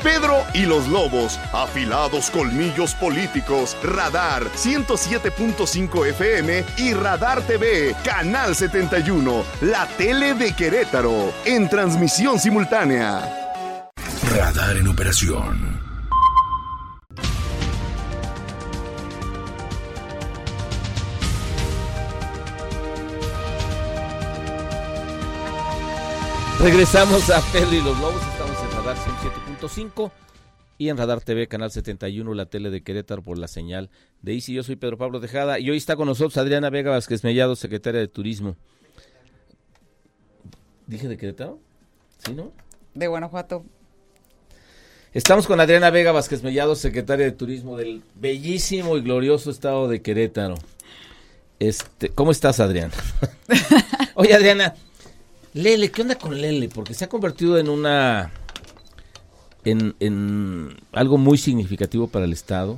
Pedro 0.06 0.44
y 0.54 0.68
los 0.68 0.88
Lobos, 0.88 1.40
afilados 1.52 2.30
colmillos 2.30 2.94
políticos, 2.94 3.76
Radar 3.84 4.44
107.5 4.44 6.08
FM 6.10 6.64
y 6.78 6.94
Radar 6.94 7.42
TV, 7.42 7.96
Canal 8.04 8.56
71, 8.56 9.44
la 9.62 9.88
tele 9.98 10.36
de 10.36 10.54
Querétaro, 10.54 11.34
en 11.46 11.68
transmisión 11.68 12.40
simultánea. 12.40 13.45
Radar 14.36 14.76
en 14.76 14.86
operación. 14.90 15.80
Regresamos 26.60 27.30
a 27.30 27.40
Pedro 27.54 27.72
y 27.72 27.78
los 27.78 27.98
Lobos, 27.98 28.22
estamos 28.28 28.58
en 28.62 28.72
Radar 28.72 28.98
107.5 28.98 30.12
y 30.80 30.90
en 30.90 30.98
Radar 30.98 31.22
TV, 31.22 31.48
Canal 31.48 31.72
71, 31.72 32.34
la 32.34 32.48
tele 32.48 32.70
de 32.72 32.84
Querétaro 32.84 33.22
por 33.22 33.38
la 33.38 33.48
señal 33.48 33.90
de 34.22 34.34
ICI. 34.34 34.56
Yo 34.56 34.64
soy 34.64 34.76
Pedro 34.76 34.98
Pablo 34.98 35.22
Tejada 35.22 35.60
y 35.60 35.70
hoy 35.70 35.78
está 35.78 35.96
con 35.96 36.08
nosotros 36.08 36.36
Adriana 36.36 36.70
Vega 36.70 36.92
Vázquez 36.92 37.24
Mellado, 37.24 37.56
secretaria 37.56 38.02
de 38.02 38.10
Turismo. 38.10 38.58
¿Dije 40.88 41.08
de 41.08 41.16
Querétaro? 41.16 41.58
¿Sí, 42.18 42.34
no? 42.34 42.52
De 42.94 43.08
Guanajuato. 43.08 43.64
Estamos 45.16 45.48
con 45.48 45.62
Adriana 45.62 45.92
Vega 45.92 46.12
Vázquez 46.12 46.44
Mellado, 46.44 46.76
secretaria 46.76 47.24
de 47.26 47.32
Turismo 47.32 47.78
del 47.78 48.04
bellísimo 48.16 48.98
y 48.98 49.02
glorioso 49.02 49.50
estado 49.50 49.88
de 49.88 50.02
Querétaro. 50.02 50.56
Este, 51.58 52.10
¿Cómo 52.10 52.32
estás, 52.32 52.60
Adriana? 52.60 52.92
Oye, 54.16 54.34
Adriana, 54.34 54.76
Lele, 55.54 55.90
¿qué 55.90 56.02
onda 56.02 56.16
con 56.16 56.42
Lele? 56.42 56.68
Porque 56.68 56.94
se 56.94 57.06
ha 57.06 57.08
convertido 57.08 57.58
en 57.58 57.70
una... 57.70 58.34
En, 59.64 59.96
en 60.02 60.76
algo 60.92 61.18
muy 61.18 61.38
significativo 61.38 62.08
para 62.08 62.26
el 62.26 62.34
Estado. 62.34 62.76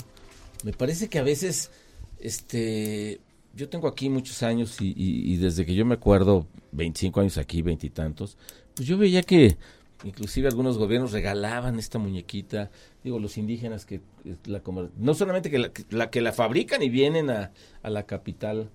Me 0.63 0.73
parece 0.73 1.09
que 1.09 1.17
a 1.17 1.23
veces, 1.23 1.71
este, 2.19 3.19
yo 3.55 3.67
tengo 3.67 3.87
aquí 3.87 4.09
muchos 4.09 4.43
años 4.43 4.79
y, 4.79 4.93
y 4.95 5.37
desde 5.37 5.65
que 5.65 5.73
yo 5.73 5.87
me 5.87 5.95
acuerdo, 5.95 6.45
25 6.71 7.19
años 7.19 7.39
aquí, 7.39 7.63
veintitantos, 7.63 8.37
pues 8.75 8.87
yo 8.87 8.95
veía 8.99 9.23
que 9.23 9.57
Inclusive 10.03 10.47
algunos 10.47 10.77
gobiernos 10.77 11.11
regalaban 11.11 11.79
esta 11.79 11.97
muñequita, 11.97 12.69
digo, 13.03 13.19
los 13.19 13.37
indígenas 13.37 13.85
que 13.85 14.01
la 14.45 14.61
no 14.97 15.13
solamente 15.15 15.49
que 15.49 15.71
la, 15.89 16.09
que 16.11 16.21
la 16.21 16.33
fabrican 16.33 16.83
y 16.83 16.89
vienen 16.89 17.31
a, 17.31 17.51
la 17.83 18.03
capital. 18.03 18.69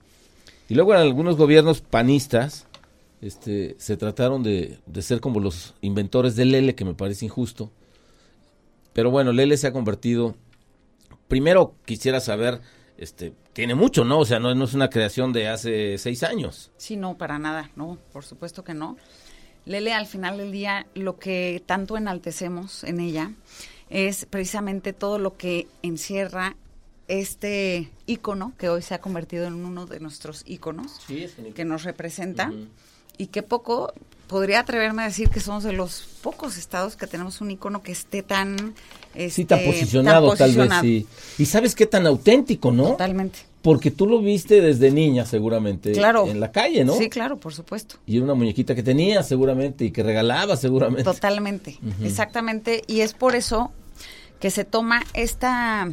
Y 0.68 0.74
luego 0.74 0.94
en 0.94 1.00
algunos 1.00 1.36
gobiernos 1.36 1.80
panistas 1.80 2.66
este, 3.20 3.76
se 3.78 3.96
trataron 3.96 4.42
de, 4.42 4.78
de 4.86 5.02
ser 5.02 5.20
como 5.20 5.38
los 5.38 5.74
inventores 5.80 6.34
del 6.34 6.50
Lele, 6.50 6.74
que 6.74 6.84
me 6.84 6.94
parece 6.94 7.26
injusto. 7.26 7.70
Pero 8.92 9.10
bueno, 9.10 9.32
Lele 9.32 9.56
se 9.56 9.68
ha 9.68 9.72
convertido... 9.72 10.34
Primero 11.28 11.74
quisiera 11.86 12.20
saber, 12.20 12.60
este, 12.98 13.32
tiene 13.52 13.74
mucho, 13.74 14.04
¿no? 14.04 14.18
O 14.18 14.24
sea, 14.24 14.38
no, 14.38 14.54
no 14.54 14.64
es 14.64 14.74
una 14.74 14.90
creación 14.90 15.32
de 15.32 15.48
hace 15.48 15.96
seis 15.98 16.22
años. 16.22 16.70
Sí, 16.76 16.96
no, 16.96 17.16
para 17.16 17.38
nada, 17.38 17.70
no, 17.74 17.98
por 18.12 18.24
supuesto 18.24 18.64
que 18.64 18.74
no. 18.74 18.96
Lele, 19.64 19.92
al 19.92 20.06
final 20.06 20.38
del 20.38 20.52
día, 20.52 20.86
lo 20.94 21.18
que 21.18 21.62
tanto 21.66 21.96
enaltecemos 21.96 22.84
en 22.84 23.00
ella 23.00 23.32
es 23.90 24.26
precisamente 24.26 24.92
todo 24.92 25.18
lo 25.18 25.36
que 25.36 25.68
encierra 25.82 26.56
este 27.08 27.90
icono 28.06 28.52
que 28.58 28.68
hoy 28.68 28.82
se 28.82 28.94
ha 28.94 29.00
convertido 29.00 29.46
en 29.46 29.54
uno 29.54 29.86
de 29.86 30.00
nuestros 30.00 30.44
iconos 30.46 31.00
que 31.54 31.64
nos 31.64 31.84
representa 31.84 32.52
y 33.18 33.26
que 33.26 33.42
poco 33.42 33.92
podría 34.32 34.60
atreverme 34.60 35.02
a 35.02 35.04
decir 35.04 35.28
que 35.28 35.38
somos 35.38 35.62
de 35.62 35.72
los 35.72 36.08
pocos 36.22 36.56
estados 36.56 36.96
que 36.96 37.06
tenemos 37.06 37.40
un 37.40 37.52
icono 37.52 37.82
que 37.82 37.92
esté 37.92 38.22
tan 38.22 38.74
sí 39.28 39.44
tan 39.44 39.60
este, 39.60 39.70
posicionado, 39.70 40.34
tal 40.34 40.54
vez 40.56 40.70
sí 40.80 41.06
y 41.38 41.46
sabes 41.46 41.74
qué 41.74 41.86
tan 41.86 42.06
auténtico 42.06 42.72
no 42.72 42.88
totalmente 42.88 43.52
porque 43.62 43.92
tú 43.92 44.06
lo 44.06 44.20
viste 44.20 44.60
desde 44.60 44.90
niña, 44.90 45.24
seguramente. 45.24 45.92
Claro. 45.92 46.26
En 46.26 46.40
la 46.40 46.50
calle, 46.50 46.84
¿no? 46.84 46.94
Sí, 46.94 47.08
claro, 47.08 47.38
por 47.38 47.54
supuesto. 47.54 47.94
Y 48.06 48.18
una 48.18 48.34
muñequita 48.34 48.74
que 48.74 48.82
tenía, 48.82 49.22
seguramente, 49.22 49.84
y 49.84 49.92
que 49.92 50.02
regalaba, 50.02 50.56
seguramente. 50.56 51.04
Totalmente, 51.04 51.78
exactamente. 52.02 52.82
Y 52.88 53.00
es 53.00 53.14
por 53.14 53.36
eso 53.36 53.70
que 54.40 54.50
se 54.50 54.64
toma 54.64 55.04
esta. 55.14 55.90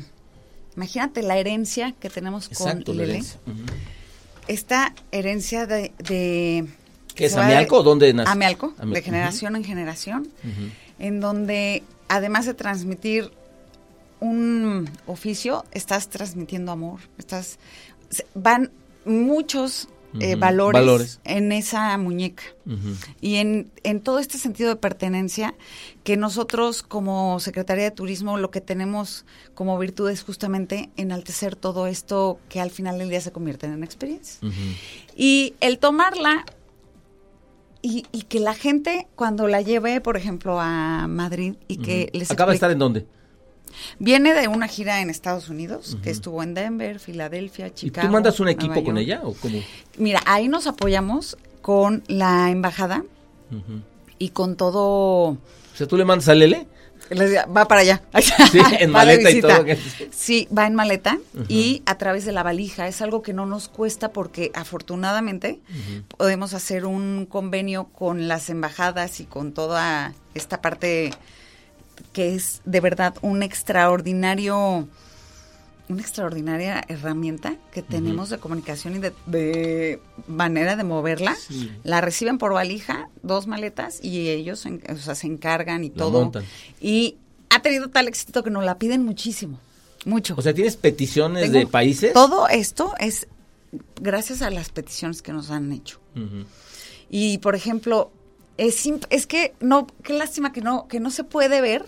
Imagínate 0.76 1.22
la 1.22 1.38
herencia 1.38 1.94
que 2.00 2.10
tenemos 2.10 2.50
con 2.50 2.84
Lele. 2.98 3.22
Esta 4.48 4.96
herencia 5.12 5.68
de. 5.68 5.92
de 6.00 6.66
¿Qué 7.20 7.26
es 7.26 7.36
Amialco 7.36 7.80
o 7.80 7.84
dónde 7.84 8.14
nace? 8.14 8.32
Amialco, 8.32 8.74
de 8.82 9.02
generación 9.02 9.58
en 9.58 9.66
generación, 9.66 10.30
en 11.00 11.20
donde 11.20 11.84
además 12.08 12.46
de 12.46 12.54
transmitir 12.54 13.30
un 14.22 14.90
oficio, 15.06 15.66
estás 15.72 16.08
transmitiendo 16.08 16.72
amor, 16.72 17.02
estás 17.18 17.60
van 18.36 18.72
muchos 19.04 19.90
eh, 20.22 20.36
valores, 20.36 21.20
en 21.26 21.52
esa 21.52 21.98
muñeca. 21.98 22.44
Y 23.20 23.36
en, 23.36 23.70
en 23.84 24.00
todo 24.00 24.20
este 24.20 24.38
sentido 24.38 24.70
de 24.70 24.78
pertenencia 24.78 25.56
que 26.06 26.16
nosotros 26.16 26.84
como 26.84 27.42
Secretaría 27.42 27.84
de 27.84 27.92
Turismo 27.92 28.38
lo 28.38 28.50
que 28.50 28.62
tenemos 28.62 29.26
como 29.56 29.78
virtud 29.78 30.10
es 30.10 30.24
justamente 30.24 30.90
enaltecer 30.96 31.58
todo 31.58 31.86
esto 31.86 32.40
que 32.48 32.62
al 32.62 32.72
final 32.72 32.98
del 32.98 33.10
día 33.10 33.20
se 33.20 33.34
convierte 33.34 33.66
en 33.66 33.84
experiencia. 33.84 34.40
Y 35.18 35.56
el 35.60 35.80
tomarla 35.80 36.46
y, 37.82 38.06
y, 38.12 38.24
que 38.24 38.40
la 38.40 38.54
gente 38.54 39.08
cuando 39.16 39.48
la 39.48 39.62
lleve, 39.62 40.02
por 40.02 40.18
ejemplo, 40.18 40.60
a 40.60 41.08
Madrid 41.08 41.56
y 41.68 41.78
que 41.78 42.10
les... 42.14 42.30
¿Acaba 42.32 42.52
de 42.52 42.56
estar 42.56 42.72
en 42.72 42.80
dónde? 42.80 43.06
Viene 44.00 44.34
de 44.34 44.48
una 44.48 44.68
gira 44.68 45.02
en 45.02 45.10
Estados 45.10 45.50
Unidos, 45.50 45.98
que 46.04 46.10
estuvo 46.10 46.44
en 46.44 46.54
Denver, 46.54 47.00
Filadelfia, 47.00 47.74
Chicago. 47.74 48.06
¿Y 48.06 48.10
tú 48.10 48.14
mandas 48.14 48.40
un 48.40 48.50
equipo 48.50 48.84
con 48.84 48.98
ella 48.98 49.22
o 49.24 49.34
cómo? 49.34 49.60
Mira, 49.98 50.22
ahí 50.26 50.48
nos 50.48 50.68
apoyamos 50.68 51.38
con 51.62 52.04
la 52.08 52.50
embajada 52.52 53.04
y 54.18 54.30
con 54.30 54.56
todo... 54.56 55.30
O 55.30 55.38
sea, 55.76 55.88
¿tú 55.88 55.98
le 55.98 56.06
mandas 56.06 56.28
a 56.30 56.36
Lele? 56.36 56.68
Les 57.10 57.30
diga, 57.30 57.46
va 57.46 57.68
para 57.68 57.82
allá. 57.82 58.02
Sí, 58.52 58.60
en 58.80 58.92
maleta 58.92 59.30
y 59.30 59.42
todo. 59.42 59.66
Sí, 60.12 60.48
va 60.56 60.68
en 60.68 60.76
maleta 60.76 61.18
y 61.48 61.82
a 61.86 61.98
través 61.98 62.26
de 62.26 62.32
la 62.32 62.44
valija. 62.44 62.88
Es 62.88 63.02
algo 63.02 63.22
que 63.22 63.34
no 63.34 63.46
nos 63.46 63.68
cuesta 63.68 64.12
porque 64.12 64.52
afortunadamente 64.54 65.60
podemos 66.18 66.54
hacer 66.54 66.86
un 66.86 67.26
convenio 67.26 67.86
con 67.86 68.28
las 68.28 68.50
embajadas 68.50 69.20
y 69.20 69.26
con 69.26 69.54
toda 69.54 70.14
esta 70.34 70.62
parte 70.62 71.12
que 72.14 72.36
es 72.36 72.62
de 72.66 72.80
verdad 72.80 73.16
un 73.22 73.44
extraordinario 73.44 74.88
una 75.90 76.02
extraordinaria 76.02 76.84
herramienta 76.88 77.56
que 77.72 77.82
tenemos 77.82 78.30
de 78.30 78.38
comunicación 78.38 78.96
y 78.96 79.00
de, 79.00 79.12
de 79.26 80.00
manera 80.28 80.76
de 80.76 80.84
moverla. 80.84 81.36
Sí. 81.36 81.72
La 81.84 82.00
reciben 82.00 82.38
por 82.38 82.54
valija, 82.54 83.10
dos 83.24 83.48
maletas, 83.48 84.00
y 84.04 84.30
ellos 84.30 84.66
en- 84.68 84.82
o 84.90 84.96
sea, 84.98 85.16
se 85.16 85.28
encargan 85.28 85.84
y 85.84 85.90
La 85.90 85.96
todo. 85.96 86.22
montan. 86.22 86.44
Y 86.80 87.18
ha 87.50 87.62
tenido 87.64 87.90
tal 87.90 88.08
éxito 88.08 88.44
que 88.44 88.52
nos 88.52 88.64
la 88.64 88.78
piden 88.78 89.04
muchísimo. 89.04 89.60
Mucho. 90.06 90.36
O 90.38 90.42
sea, 90.42 90.54
¿tienes 90.54 90.78
peticiones 90.78 91.44
Tengo- 91.46 91.60
de 91.60 91.68
países? 91.68 92.14
Todo 92.14 92.48
esto 92.48 92.94
es 93.00 93.28
gracias 94.02 94.42
a 94.42 94.50
las 94.52 94.70
peticiones 94.70 95.22
que 95.22 95.34
nos 95.34 95.50
han 95.50 95.72
hecho. 95.72 96.00
Y 97.10 97.40
por 97.40 97.56
ejemplo, 97.56 98.12
es, 98.58 98.88
es 99.10 99.26
que 99.28 99.54
no, 99.60 99.88
qué 100.04 100.14
lástima 100.14 100.52
que 100.54 100.62
no, 100.62 100.88
que 100.88 101.00
no 101.00 101.10
se 101.12 101.24
puede 101.24 101.62
ver 101.62 101.86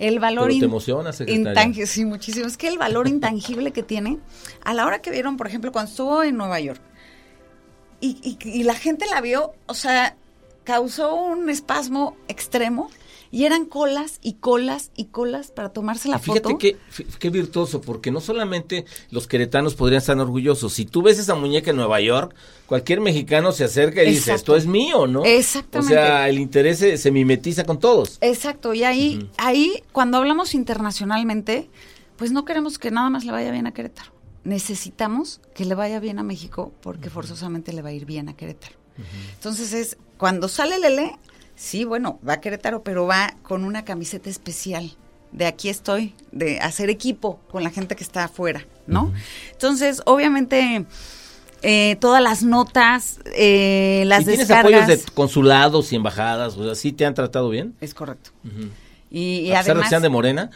el 0.00 0.18
valor 0.18 0.46
Pero 0.46 0.52
te 0.54 0.56
in- 0.58 0.64
emociona, 0.64 1.12
secretaria. 1.12 1.50
intangible, 1.50 1.86
sí, 1.86 2.04
muchísimo. 2.04 2.46
Es 2.46 2.56
que 2.56 2.66
el 2.68 2.78
valor 2.78 3.06
intangible 3.06 3.70
que 3.72 3.82
tiene, 3.84 4.18
a 4.64 4.74
la 4.74 4.86
hora 4.86 5.00
que 5.02 5.10
vieron, 5.10 5.36
por 5.36 5.46
ejemplo, 5.46 5.70
cuando 5.72 5.90
estuvo 5.90 6.22
en 6.22 6.36
Nueva 6.36 6.58
York, 6.58 6.80
y, 8.00 8.16
y- 8.22 8.48
y 8.48 8.62
la 8.64 8.74
gente 8.74 9.06
la 9.06 9.20
vio, 9.20 9.52
o 9.66 9.74
sea, 9.74 10.16
causó 10.64 11.14
un 11.14 11.50
espasmo 11.50 12.16
extremo, 12.28 12.90
y 13.32 13.44
eran 13.44 13.64
colas 13.64 14.18
y 14.22 14.34
colas 14.34 14.90
y 14.96 15.04
colas 15.06 15.50
para 15.52 15.68
tomarse 15.68 16.08
la 16.08 16.18
Fíjate 16.18 16.40
foto. 16.42 16.58
qué, 16.58 16.76
fí- 16.92 17.06
qué 17.18 17.30
virtuoso, 17.30 17.80
porque 17.80 18.10
no 18.10 18.20
solamente 18.20 18.84
los 19.10 19.26
queretanos 19.28 19.74
podrían 19.74 19.98
estar 19.98 20.18
orgullosos. 20.18 20.72
Si 20.72 20.84
tú 20.84 21.02
ves 21.02 21.18
esa 21.18 21.34
muñeca 21.36 21.70
en 21.70 21.76
Nueva 21.76 22.00
York, 22.00 22.34
cualquier 22.66 23.00
mexicano 23.00 23.52
se 23.52 23.64
acerca 23.64 24.02
y 24.02 24.10
dice, 24.10 24.34
esto 24.34 24.56
es 24.56 24.66
mío, 24.66 25.06
¿no? 25.06 25.24
Exactamente. 25.24 25.94
O 25.94 25.96
sea, 25.96 26.28
el 26.28 26.38
interés 26.38 26.78
se, 26.78 26.96
se 26.98 27.10
mimetiza 27.10 27.64
con 27.64 27.78
todos. 27.78 28.18
Exacto, 28.20 28.74
y 28.74 28.82
ahí, 28.84 29.30
ahí 29.36 29.82
cuando 29.92 30.18
hablamos 30.18 30.54
internacionalmente, 30.54 31.70
pues 32.16 32.32
no 32.32 32.44
queremos 32.44 32.78
que 32.78 32.90
nada 32.90 33.10
más 33.10 33.24
le 33.24 33.32
vaya 33.32 33.50
bien 33.52 33.66
a 33.66 33.72
Querétaro. 33.72 34.10
Necesitamos 34.42 35.40
que 35.54 35.64
le 35.64 35.74
vaya 35.74 36.00
bien 36.00 36.18
a 36.18 36.22
México 36.22 36.72
porque 36.82 37.10
forzosamente 37.10 37.72
le 37.72 37.82
va 37.82 37.90
a 37.90 37.92
ir 37.92 38.04
bien 38.06 38.28
a 38.28 38.36
Querétaro. 38.36 38.74
Entonces 39.34 39.72
es, 39.72 39.96
cuando 40.18 40.48
sale 40.48 40.78
Lele, 40.78 41.16
sí, 41.60 41.84
bueno, 41.84 42.18
va 42.26 42.34
a 42.34 42.40
Querétaro, 42.40 42.82
pero 42.82 43.06
va 43.06 43.34
con 43.42 43.64
una 43.64 43.84
camiseta 43.84 44.30
especial. 44.30 44.96
De 45.30 45.46
aquí 45.46 45.68
estoy, 45.68 46.14
de 46.32 46.58
hacer 46.58 46.90
equipo 46.90 47.38
con 47.50 47.62
la 47.62 47.70
gente 47.70 47.94
que 47.94 48.02
está 48.02 48.24
afuera, 48.24 48.66
¿no? 48.86 49.12
Entonces, 49.52 50.02
obviamente, 50.06 50.86
eh, 51.62 51.96
todas 52.00 52.20
las 52.20 52.42
notas, 52.42 53.20
eh, 53.36 54.02
las 54.06 54.22
¿Y 54.22 54.24
tienes 54.24 54.48
descargas. 54.48 54.82
apoyos 54.82 55.04
de 55.04 55.12
consulados 55.12 55.92
y 55.92 55.96
embajadas? 55.96 56.56
O 56.56 56.64
sea, 56.64 56.74
¿sí 56.74 56.90
te 56.90 57.06
han 57.06 57.14
tratado 57.14 57.48
bien? 57.50 57.76
Es 57.80 57.94
correcto. 57.94 58.30
Y, 59.10 59.40
y 59.40 59.52
a 59.52 59.60
pesar 59.60 59.76
de 59.76 59.82
que 59.82 59.88
sean 59.88 60.02
de 60.02 60.08
Morena, 60.08 60.50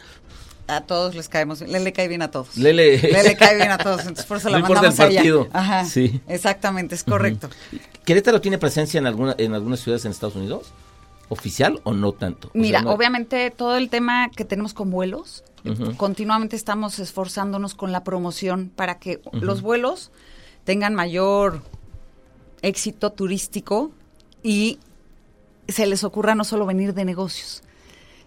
a 0.67 0.81
todos 0.81 1.13
les 1.13 1.29
caemos 1.29 1.59
bien. 1.59 1.71
Lele 1.71 1.93
cae 1.93 2.07
bien 2.07 2.23
a 2.23 2.31
todos. 2.31 2.57
Lele... 2.57 2.97
Lele 2.97 3.37
cae 3.37 3.55
bien 3.55 3.71
a 3.71 3.77
todos, 3.77 4.01
entonces 4.01 4.25
por 4.25 4.37
eso 4.37 4.49
la 4.49 4.59
No 4.59 4.67
el 4.67 4.73
mandamos 4.73 4.97
partido. 4.97 5.47
Ajá. 5.53 5.85
Sí. 5.85 6.19
Exactamente, 6.27 6.95
es 6.95 7.03
correcto. 7.03 7.49
¿Querétaro 8.03 8.41
tiene 8.41 8.57
presencia 8.57 8.97
en, 8.97 9.05
alguna, 9.05 9.35
en 9.37 9.53
algunas 9.53 9.79
ciudades 9.79 10.05
en 10.05 10.11
Estados 10.11 10.35
Unidos? 10.35 10.73
¿Oficial 11.29 11.79
o 11.83 11.93
no 11.93 12.11
tanto? 12.11 12.49
O 12.49 12.51
sea, 12.51 12.61
Mira, 12.61 12.81
no- 12.81 12.91
obviamente 12.91 13.49
todo 13.51 13.77
el 13.77 13.89
tema 13.89 14.29
que 14.29 14.45
tenemos 14.45 14.73
con 14.73 14.91
vuelos, 14.91 15.43
eh, 15.63 15.73
continuamente 15.97 16.55
estamos 16.55 16.99
esforzándonos 16.99 17.73
con 17.73 17.91
la 17.91 18.03
promoción 18.03 18.71
para 18.75 18.99
que 18.99 19.21
los 19.33 19.61
vuelos 19.61 20.11
tengan 20.63 20.93
mayor 20.93 21.61
éxito 22.61 23.11
turístico 23.11 23.91
y 24.43 24.79
se 25.67 25.87
les 25.87 26.03
ocurra 26.03 26.35
no 26.35 26.43
solo 26.43 26.65
venir 26.65 26.93
de 26.93 27.05
negocios, 27.05 27.63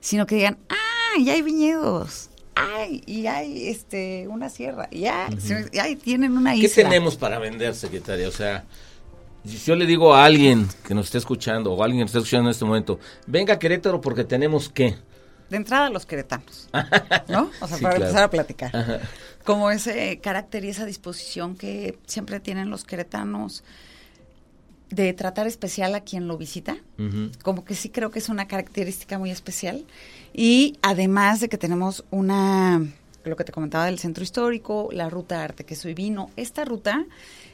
sino 0.00 0.26
que 0.26 0.34
digan, 0.36 0.58
ah, 0.68 1.20
ya 1.22 1.34
hay 1.34 1.42
viñedos, 1.42 2.30
ay, 2.56 3.02
y 3.06 3.26
hay 3.28 3.68
este 3.68 4.26
una 4.28 4.48
sierra, 4.48 4.88
ya, 4.90 5.28
se- 5.38 5.68
y 5.72 5.78
ahí 5.78 5.94
tienen 5.96 6.36
una 6.36 6.52
¿Qué 6.54 6.58
isla. 6.66 6.84
tenemos 6.84 7.16
para 7.16 7.38
vender, 7.38 7.74
secretaria? 7.76 8.28
O 8.28 8.32
sea, 8.32 8.64
si 9.44 9.56
yo 9.58 9.76
le 9.76 9.86
digo 9.86 10.14
a 10.14 10.24
alguien 10.24 10.68
que 10.86 10.94
nos 10.94 11.06
esté 11.06 11.18
escuchando 11.18 11.72
o 11.72 11.82
a 11.82 11.84
alguien 11.84 12.00
que 12.00 12.04
nos 12.04 12.10
esté 12.10 12.18
escuchando 12.18 12.48
en 12.48 12.52
este 12.52 12.64
momento, 12.64 12.98
venga 13.26 13.54
a 13.54 13.58
Querétaro 13.58 14.00
porque 14.00 14.24
tenemos 14.24 14.68
qué. 14.68 14.96
De 15.50 15.56
entrada 15.56 15.88
los 15.90 16.04
queretanos, 16.04 16.68
¿no? 17.28 17.50
O 17.60 17.66
sea, 17.68 17.76
Sí, 17.78 17.82
para 17.82 17.94
claro. 17.96 18.04
empezar 18.04 18.22
a 18.24 18.30
platicar. 18.30 18.76
Ajá. 18.76 19.00
Como 19.44 19.70
ese 19.70 20.18
carácter 20.20 20.64
y 20.64 20.68
esa 20.68 20.84
disposición 20.84 21.56
que 21.56 21.98
siempre 22.06 22.38
tienen 22.40 22.68
los 22.68 22.84
queretanos 22.84 23.64
de 24.90 25.12
tratar 25.14 25.46
especial 25.46 25.94
a 25.94 26.00
quien 26.00 26.28
lo 26.28 26.36
visita. 26.38 26.76
Como 27.42 27.64
que 27.64 27.74
sí 27.74 27.88
creo 27.90 28.10
que 28.10 28.18
es 28.18 28.28
una 28.28 28.46
característica 28.48 29.18
muy 29.18 29.30
especial. 29.30 29.84
Y 30.34 30.78
además 30.82 31.40
de 31.40 31.48
que 31.48 31.56
tenemos 31.58 32.04
una, 32.10 32.82
lo 33.24 33.36
que 33.36 33.44
te 33.44 33.52
comentaba 33.52 33.86
del 33.86 33.98
centro 33.98 34.24
histórico, 34.24 34.88
la 34.92 35.08
ruta 35.10 35.42
Arte, 35.44 35.64
Queso 35.64 35.88
y 35.88 35.94
Vino. 35.94 36.30
Esta 36.36 36.64
ruta, 36.64 37.04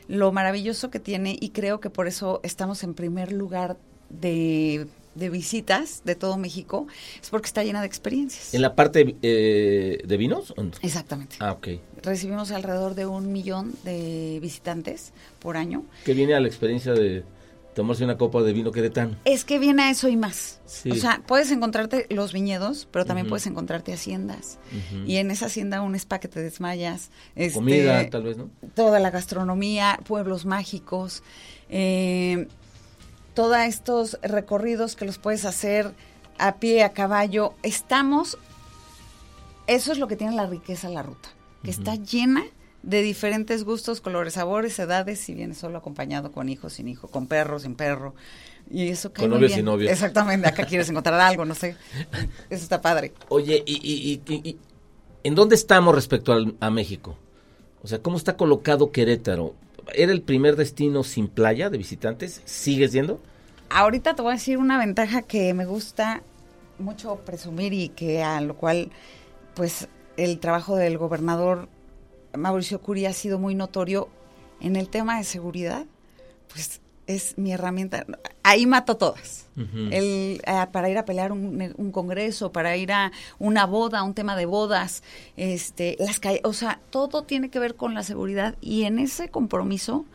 lo 0.09 0.33
maravilloso 0.33 0.91
que 0.91 1.01
tiene, 1.01 1.37
y 1.41 1.51
creo 1.51 1.81
que 1.81 1.91
por 1.91 2.07
eso 2.07 2.41
estamos 2.43 2.83
en 2.83 2.95
primer 2.95 3.33
lugar 3.33 3.77
de, 4.11 4.87
de 5.15 5.31
visitas 5.31 6.03
de 6.05 6.15
todo 6.15 6.37
México, 6.37 6.87
es 7.23 7.31
porque 7.31 7.47
está 7.47 7.63
llena 7.63 7.81
de 7.81 7.87
experiencias. 7.87 8.55
¿En 8.55 8.63
la 8.63 8.75
parte 8.75 9.17
eh, 9.23 9.99
de 10.05 10.17
vinos? 10.17 10.55
Exactamente. 10.83 11.37
Ah, 11.41 11.53
ok. 11.53 11.69
Recibimos 12.03 12.51
alrededor 12.51 12.95
de 12.95 13.07
un 13.07 13.33
millón 13.33 13.73
de 13.85 14.39
visitantes 14.43 15.13
por 15.39 15.57
año. 15.57 15.85
Que 16.05 16.15
viene 16.15 16.35
a 16.35 16.41
la 16.41 16.49
experiencia 16.49 16.93
de 16.93 17.25
tomarse 17.75 18.05
una 18.05 18.17
copa 18.17 18.43
de 18.43 18.53
vino 18.53 18.73
queretano. 18.73 19.17
Es 19.25 19.45
que 19.45 19.59
viene 19.59 19.83
a 19.83 19.91
eso 19.91 20.09
y 20.09 20.17
más. 20.17 20.61
Sí. 20.65 20.91
O 20.91 20.95
sea, 20.95 21.23
puedes 21.27 21.51
encontrarte 21.51 22.07
los 22.11 22.33
viñedos, 22.33 22.89
pero 22.91 23.05
también 23.05 23.29
puedes 23.29 23.47
encontrarte 23.47 23.93
haciendas. 23.93 24.59
Y 25.07 25.17
en 25.17 25.31
esa 25.31 25.47
hacienda 25.47 25.81
un 25.83 25.95
spa 25.95 26.21
que 26.21 26.29
te 26.29 26.41
desmayas. 26.41 27.11
este, 27.35 27.55
Comida, 27.55 28.09
tal 28.09 28.23
vez, 28.23 28.37
¿no? 28.37 28.49
Toda 28.75 29.01
la 29.01 29.11
gastronomía, 29.11 29.99
pueblos 30.07 30.47
mágicos, 30.47 31.23
eh, 31.69 32.49
todos 33.35 33.59
estos 33.59 34.19
recorridos 34.23 34.97
que 34.97 35.05
los 35.05 35.19
puedes 35.19 35.45
hacer 35.45 35.93
a 36.39 36.57
pie, 36.57 36.85
a 36.85 36.93
caballo. 36.93 37.55
Estamos, 37.63 38.39
eso 39.67 39.93
es 39.93 39.99
lo 39.99 40.07
que 40.07 40.17
tiene 40.17 40.35
la 40.35 40.47
riqueza 40.47 40.89
la 40.89 41.03
ruta, 41.03 41.29
que 41.63 41.71
está 41.71 41.97
llena 41.97 42.45
de 42.85 43.03
diferentes 43.03 43.65
gustos, 43.65 44.01
colores, 44.01 44.35
sabores, 44.35 44.79
edades, 44.79 45.19
si 45.21 45.35
vienes 45.35 45.59
solo 45.59 45.79
acompañado 45.79 46.33
con 46.33 46.49
hijo, 46.49 46.69
sin 46.71 46.89
hijo, 46.89 47.09
con 47.09 47.27
perro, 47.27 47.59
sin 47.59 47.75
perro. 47.75 48.15
Y 48.71 48.89
eso 48.89 49.13
cae 49.13 49.25
Con 49.25 49.31
muy 49.31 49.37
novio, 49.37 49.49
bien. 49.49 49.59
sin 49.59 49.65
novio. 49.67 49.91
Exactamente, 49.91 50.49
acá 50.49 50.67
quieres 50.67 50.89
encontrar 50.89 51.21
algo, 51.21 51.45
no 51.45 51.55
sé. 51.55 51.77
Eso 52.51 52.63
está 52.63 52.81
padre. 52.81 53.13
Oye, 53.29 53.63
¿y, 53.67 53.75
y, 53.75 54.23
y- 54.33 54.39
y- 54.39 54.49
y 54.51 54.59
en 55.25 55.35
dónde 55.35 55.55
estamos 55.55 55.95
respecto 55.95 56.33
al- 56.33 56.57
a 56.61 56.71
México? 56.71 57.17
O 57.83 57.89
sea, 57.89 58.01
¿cómo 58.03 58.17
está 58.17 58.37
colocado 58.37 58.93
Querétaro? 58.93 59.55
¿Era 59.95 60.13
el 60.13 60.23
primer 60.23 60.57
destino 60.57 61.05
sin 61.05 61.29
playa 61.29 61.71
de 61.71 61.79
visitantes? 61.79 62.43
¿Sigue 62.45 62.89
siendo? 62.89 63.21
Ahorita 63.71 64.15
te 64.15 64.23
voy 64.23 64.33
a 64.33 64.35
decir 64.35 64.59
una 64.59 64.79
ventaja 64.79 65.23
que 65.23 65.53
me 65.55 65.67
gusta 65.67 66.23
mucho 66.79 67.17
presumir 67.25 67.73
y 67.73 67.89
que 67.91 68.23
a 68.23 68.41
lo 68.41 68.57
cual, 68.57 68.91
pues, 69.55 69.89
el 70.17 70.39
trabajo 70.41 70.77
del 70.77 70.99
gobernador 70.99 71.69
Mauricio 72.37 72.81
Curi 72.81 73.07
ha 73.07 73.13
sido 73.13 73.39
muy 73.39 73.55
notorio 73.55 74.09
en 74.61 74.77
el 74.77 74.89
tema 74.89 75.19
de 75.19 75.25
seguridad, 75.25 75.85
pues 76.53 76.81
es 77.07 77.37
mi 77.37 77.53
herramienta. 77.53 78.07
Ahí 78.43 78.67
mato 78.67 78.97
todas. 78.97 79.47
El, 79.57 80.41
eh, 80.45 80.67
para 80.73 80.89
ir 80.89 80.99
a 80.99 81.05
pelear 81.05 81.33
un, 81.33 81.75
un 81.77 81.93
congreso, 81.93 82.51
para 82.51 82.77
ir 82.77 82.93
a 82.93 83.13
una 83.39 83.67
boda, 83.67 84.03
un 84.03 84.15
tema 84.15 84.37
de 84.37 84.47
bodas, 84.47 85.03
este, 85.37 85.97
las 85.99 86.19
calles, 86.19 86.41
o 86.45 86.53
sea, 86.53 86.81
todo 86.91 87.23
tiene 87.25 87.51
que 87.51 87.59
ver 87.59 87.77
con 87.77 87.95
la 87.95 88.03
seguridad 88.03 88.57
y 88.61 88.85
en 88.85 88.99
ese 88.99 89.29
compromiso 89.29 90.07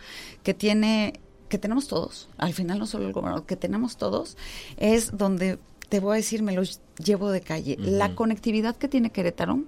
que 0.43 0.53
tiene, 0.53 1.19
que 1.47 1.57
tenemos 1.57 1.87
todos, 1.87 2.29
al 2.37 2.53
final 2.53 2.79
no 2.79 2.85
solo 2.85 3.07
el 3.07 3.13
gobernador, 3.13 3.45
que 3.45 3.55
tenemos 3.55 3.97
todos, 3.97 4.35
es 4.77 5.15
donde 5.15 5.59
te 5.89 5.99
voy 5.99 6.13
a 6.13 6.15
decir, 6.17 6.43
me 6.43 6.53
los 6.53 6.81
llevo 7.03 7.31
de 7.31 7.41
calle. 7.41 7.75
La 7.79 8.13
conectividad 8.13 8.75
que 8.75 8.87
tiene 8.87 9.11
Querétaro, 9.11 9.63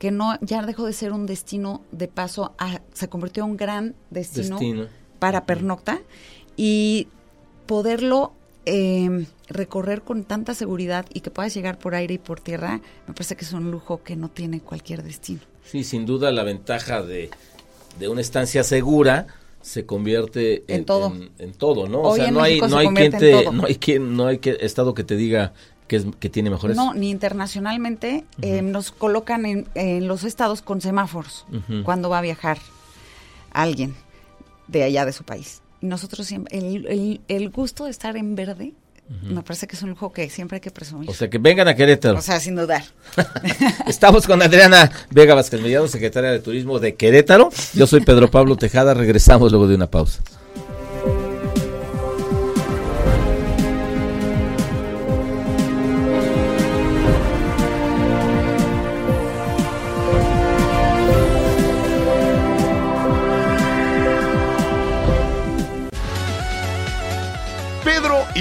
que 0.00 0.10
no, 0.10 0.38
ya 0.40 0.62
dejó 0.62 0.86
de 0.86 0.94
ser 0.94 1.12
un 1.12 1.26
destino 1.26 1.82
de 1.92 2.08
paso, 2.08 2.54
a, 2.58 2.80
se 2.94 3.10
convirtió 3.10 3.44
en 3.44 3.50
un 3.50 3.56
gran 3.58 3.94
destino, 4.08 4.58
Destino. 4.58 4.86
para 5.18 5.44
pernocta 5.44 6.00
y 6.56 7.08
poderlo 7.66 8.32
eh, 8.64 9.26
recorrer 9.48 10.00
con 10.00 10.24
tanta 10.24 10.54
seguridad 10.54 11.04
y 11.12 11.20
que 11.20 11.30
puedas 11.30 11.52
llegar 11.52 11.78
por 11.78 11.94
aire 11.94 12.14
y 12.14 12.18
por 12.18 12.40
tierra, 12.40 12.80
me 13.06 13.12
parece 13.12 13.36
que 13.36 13.44
es 13.44 13.52
un 13.52 13.70
lujo 13.70 14.02
que 14.02 14.16
no 14.16 14.30
tiene 14.30 14.62
cualquier 14.62 15.02
destino. 15.02 15.42
Sí, 15.64 15.84
sin 15.84 16.06
duda 16.06 16.32
la 16.32 16.44
ventaja 16.44 17.02
de, 17.02 17.28
de 17.98 18.08
una 18.08 18.22
estancia 18.22 18.64
segura 18.64 19.26
se 19.60 19.84
convierte 19.84 20.64
en, 20.66 20.78
En 20.78 20.84
todo. 20.86 21.14
En, 21.14 21.30
en 21.38 21.52
todo, 21.52 21.88
¿no? 21.88 22.00
Hoy 22.00 22.20
o 22.20 22.22
sea, 22.22 22.30
no 22.30 22.42
hay, 22.42 22.58
no 22.58 22.78
hay 22.78 22.88
quien 22.88 23.12
te, 23.12 23.52
no 23.52 23.66
hay 23.66 23.74
quien, 23.74 24.16
no 24.16 24.26
hay 24.28 24.38
que, 24.38 24.56
estado 24.60 24.94
que 24.94 25.04
te 25.04 25.16
diga 25.16 25.52
que, 25.90 25.96
es, 25.96 26.04
que 26.20 26.28
tiene 26.30 26.50
mejores. 26.50 26.76
No, 26.76 26.94
ni 26.94 27.10
internacionalmente 27.10 28.24
eh, 28.42 28.62
nos 28.62 28.92
colocan 28.92 29.44
en, 29.44 29.66
en 29.74 30.06
los 30.06 30.22
estados 30.22 30.62
con 30.62 30.80
semáforos 30.80 31.46
cuando 31.82 32.08
va 32.08 32.18
a 32.18 32.22
viajar 32.22 32.58
alguien 33.52 33.96
de 34.68 34.84
allá 34.84 35.04
de 35.04 35.12
su 35.12 35.24
país. 35.24 35.62
Nosotros 35.80 36.28
siempre, 36.28 36.56
el, 36.56 36.86
el- 36.86 37.20
el 37.26 37.50
gusto 37.50 37.86
de 37.86 37.90
estar 37.90 38.16
en 38.16 38.36
verde, 38.36 38.72
me 39.24 39.42
parece 39.42 39.66
que 39.66 39.74
es 39.74 39.82
un 39.82 39.90
lujo 39.90 40.12
que 40.12 40.30
siempre 40.30 40.56
hay 40.56 40.60
que 40.60 40.70
presumir. 40.70 41.10
O 41.10 41.12
sea, 41.14 41.28
que 41.28 41.38
vengan 41.38 41.66
a 41.66 41.74
Querétaro. 41.74 42.18
O 42.18 42.22
sea, 42.22 42.38
sin 42.38 42.54
dudar. 42.54 42.84
Estamos 43.88 44.24
con 44.28 44.40
Adriana 44.40 44.92
Vega 45.10 45.34
Vázquez 45.34 45.60
Mellado, 45.60 45.88
secretaria 45.88 46.30
de 46.30 46.38
Turismo 46.38 46.78
de 46.78 46.94
Querétaro. 46.94 47.50
Yo 47.74 47.88
soy 47.88 48.02
Pedro 48.02 48.30
Pablo 48.30 48.54
Tejada. 48.54 48.94
Regresamos 48.94 49.50
luego 49.50 49.66
de 49.66 49.74
una 49.74 49.90
pausa. 49.90 50.22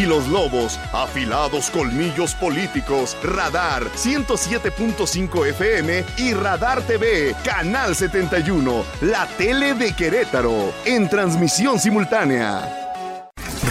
Los 0.10 0.28
Lobos, 0.28 0.80
afilados 0.92 1.70
colmillos 1.70 2.34
políticos, 2.36 3.16
Radar 3.24 3.84
107.5 3.96 5.48
FM 5.48 6.04
y 6.18 6.34
Radar 6.34 6.82
TV, 6.82 7.36
Canal 7.46 7.96
71, 7.96 8.84
la 9.02 9.28
tele 9.38 9.76
de 9.76 9.94
Querétaro, 9.96 10.74
en 10.86 11.08
transmisión 11.08 11.80
simultánea. 11.80 12.98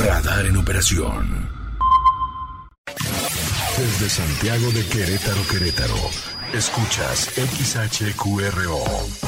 Radar 0.01 0.46
en 0.46 0.57
operación. 0.57 1.51
Desde 3.77 4.09
Santiago 4.09 4.70
de 4.70 4.87
Querétaro, 4.87 5.42
Querétaro. 5.48 5.96
Escuchas 6.53 7.31
XHQRO. 7.35 9.27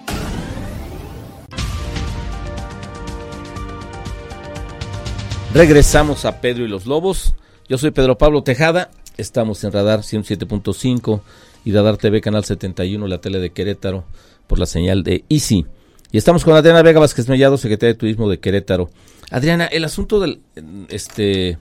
Regresamos 5.53 6.23
a 6.23 6.39
Pedro 6.39 6.63
y 6.63 6.69
los 6.69 6.85
Lobos. 6.85 7.35
Yo 7.67 7.77
soy 7.77 7.91
Pedro 7.91 8.17
Pablo 8.17 8.41
Tejada. 8.41 8.89
Estamos 9.17 9.61
en 9.65 9.73
Radar 9.73 9.99
107.5 9.99 11.19
y 11.65 11.73
Radar 11.73 11.97
TV 11.97 12.21
Canal 12.21 12.45
71, 12.45 13.05
la 13.05 13.19
tele 13.19 13.39
de 13.39 13.49
Querétaro, 13.49 14.05
por 14.47 14.59
la 14.59 14.65
señal 14.65 15.03
de 15.03 15.25
Easy. 15.27 15.65
Y 16.09 16.17
estamos 16.17 16.45
con 16.45 16.55
Adriana 16.55 16.81
Vega 16.83 17.01
Vázquez 17.01 17.27
Mellado, 17.27 17.57
secretaria 17.57 17.93
de 17.93 17.99
Turismo 17.99 18.29
de 18.29 18.39
Querétaro. 18.39 18.89
Adriana, 19.29 19.65
el 19.65 19.83
asunto 19.83 20.21
del 20.21 20.39
este 20.87 21.57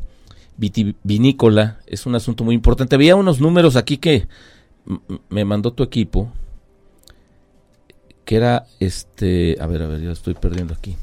vitivinícola 0.57 1.81
es 1.89 2.07
un 2.07 2.15
asunto 2.15 2.45
muy 2.45 2.55
importante. 2.55 2.95
Había 2.95 3.17
unos 3.17 3.41
números 3.41 3.75
aquí 3.75 3.97
que 3.97 4.29
me 5.29 5.45
mandó 5.45 5.73
tu 5.73 5.83
equipo, 5.83 6.33
que 8.25 8.37
era 8.37 8.67
este, 8.79 9.57
a 9.61 9.67
ver, 9.67 9.83
a 9.83 9.89
ver, 9.89 10.01
ya 10.01 10.13
estoy 10.13 10.35
perdiendo 10.35 10.75
aquí. 10.75 10.95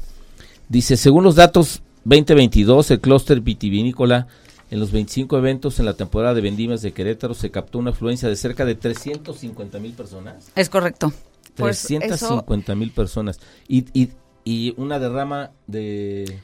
Dice, 0.70 0.96
según 0.96 1.24
los 1.24 1.34
datos 1.34 1.82
2022, 2.04 2.90
el 2.92 3.00
clúster 3.00 3.40
vitivinícola 3.40 4.26
en 4.70 4.80
los 4.80 4.92
25 4.92 5.38
eventos 5.38 5.78
en 5.78 5.86
la 5.86 5.94
temporada 5.94 6.34
de 6.34 6.40
vendimias 6.40 6.82
de 6.82 6.92
Querétaro 6.92 7.34
se 7.34 7.50
captó 7.50 7.78
una 7.78 7.90
afluencia 7.90 8.28
de 8.28 8.36
cerca 8.36 8.64
de 8.64 8.74
350 8.74 9.78
mil 9.78 9.92
personas. 9.92 10.50
Es 10.54 10.68
correcto. 10.68 11.12
Pues 11.56 11.84
eso, 11.84 11.98
350 11.98 12.74
mil 12.74 12.90
personas. 12.90 13.40
Y, 13.66 13.86
y, 13.98 14.10
y 14.44 14.74
una 14.76 14.98
derrama 14.98 15.52
de... 15.66 16.40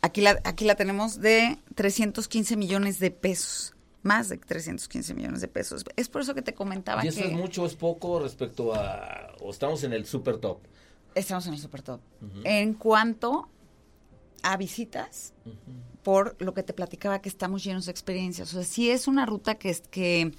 aquí 0.00 0.20
la, 0.20 0.40
aquí 0.44 0.64
la 0.64 0.74
tenemos 0.76 1.20
de 1.20 1.58
315 1.74 2.56
millones 2.56 2.98
de 2.98 3.10
pesos. 3.10 3.74
Más 4.02 4.28
de 4.28 4.38
315 4.38 5.12
millones 5.14 5.40
de 5.40 5.48
pesos. 5.48 5.84
Es 5.96 6.08
por 6.08 6.22
eso 6.22 6.34
que 6.34 6.40
te 6.42 6.54
comentaba 6.54 7.04
¿Y 7.04 7.08
eso 7.08 7.20
que 7.20 7.28
es 7.28 7.34
mucho 7.34 7.64
o 7.64 7.66
es 7.66 7.74
poco 7.74 8.20
respecto 8.20 8.74
a... 8.74 9.34
o 9.40 9.50
estamos 9.50 9.84
en 9.84 9.92
el 9.92 10.06
super 10.06 10.38
top? 10.38 10.58
estamos 11.14 11.46
en 11.46 11.54
el 11.54 11.58
super 11.58 11.82
top. 11.82 12.00
En 12.44 12.74
cuanto 12.74 13.48
a 14.42 14.56
visitas, 14.56 15.32
por 16.02 16.36
lo 16.38 16.54
que 16.54 16.62
te 16.62 16.72
platicaba 16.72 17.20
que 17.20 17.28
estamos 17.28 17.64
llenos 17.64 17.86
de 17.86 17.92
experiencias. 17.92 18.48
O 18.54 18.56
sea, 18.56 18.64
sí 18.64 18.90
es 18.90 19.08
una 19.08 19.26
ruta 19.26 19.56
que 19.56 19.70
es 19.70 19.82
que 19.90 20.32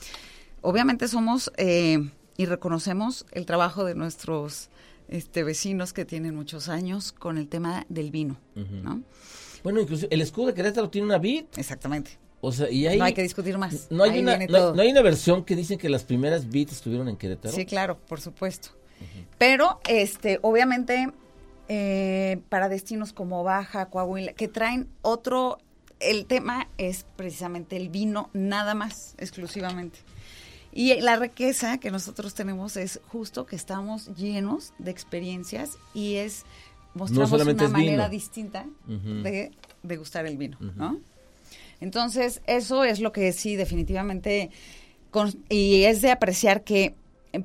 obviamente 0.62 1.08
somos 1.08 1.52
eh, 1.58 2.10
y 2.38 2.46
reconocemos 2.46 3.26
el 3.32 3.46
trabajo 3.46 3.84
de 3.86 3.96
nuestros 3.96 4.70
este, 5.08 5.44
vecinos 5.44 5.94
que 5.94 6.06
tienen 6.06 6.36
muchos 6.36 6.70
años 6.70 7.12
con 7.12 7.38
el 7.38 7.48
tema 7.48 7.86
del 7.90 8.12
vino, 8.12 8.38
¿no? 8.56 9.02
Bueno, 9.64 9.82
incluso 9.82 10.08
el 10.10 10.22
escudo 10.22 10.48
de 10.48 10.54
Querétaro 10.54 10.90
tiene 10.90 11.06
una 11.08 11.18
vid. 11.18 11.46
Exactamente. 11.58 12.12
O 12.42 12.54
sea, 12.54 12.70
y 12.72 12.88
hay... 12.88 12.98
No 12.98 13.04
hay 13.04 13.14
que 13.14 13.22
discutir 13.22 13.58
más. 13.58 13.88
No 13.92 14.04
hay, 14.06 14.12
Ahí 14.12 14.20
una, 14.22 14.36
no, 14.36 14.42
hay- 14.42 14.48
todo. 14.48 14.74
no 14.76 14.82
hay 14.82 14.92
una 14.92 15.02
versión 15.02 15.44
que 15.44 15.56
dicen 15.58 15.78
que 15.78 15.90
las 15.90 16.04
primeras 16.06 16.48
bits 16.50 16.72
estuvieron 16.72 17.10
en 17.10 17.18
Querétaro. 17.18 17.54
Sí, 17.54 17.66
claro, 17.66 17.98
por 18.08 18.22
supuesto. 18.22 18.70
Pero, 19.38 19.80
este, 19.90 20.40
obviamente, 20.42 21.12
eh, 21.70 22.42
para 22.50 22.68
destinos 22.68 23.14
como 23.14 23.44
Baja, 23.44 23.86
Coahuila, 23.90 24.34
que 24.34 24.48
traen 24.50 24.88
otro, 25.02 25.60
el 26.02 26.26
tema 26.26 26.68
es 26.78 27.06
precisamente 27.16 27.78
el 27.78 27.90
vino, 27.90 28.30
nada 28.34 28.74
más, 28.76 29.16
exclusivamente. 29.18 30.00
Y 30.74 31.00
la 31.02 31.16
riqueza 31.16 31.78
que 31.80 31.90
nosotros 31.92 32.34
tenemos 32.36 32.76
es 32.78 33.00
justo 33.08 33.46
que 33.46 33.56
estamos 33.56 34.08
llenos 34.16 34.74
de 34.78 34.92
experiencias 34.92 35.78
y 35.94 36.16
es 36.16 36.44
mostramos 36.94 37.32
una 37.32 37.66
es 37.66 37.74
vino. 37.74 37.86
manera 37.86 38.10
distinta 38.10 38.66
de 39.24 39.52
degustar 39.84 40.26
el 40.26 40.38
vino, 40.38 40.58
¿no? 40.76 41.00
Entonces, 41.82 42.42
eso 42.46 42.84
es 42.84 43.00
lo 43.00 43.12
que 43.12 43.32
sí 43.32 43.56
definitivamente 43.56 44.50
con- 45.12 45.34
y 45.50 45.84
es 45.84 46.02
de 46.02 46.12
apreciar 46.12 46.64
que 46.64 46.94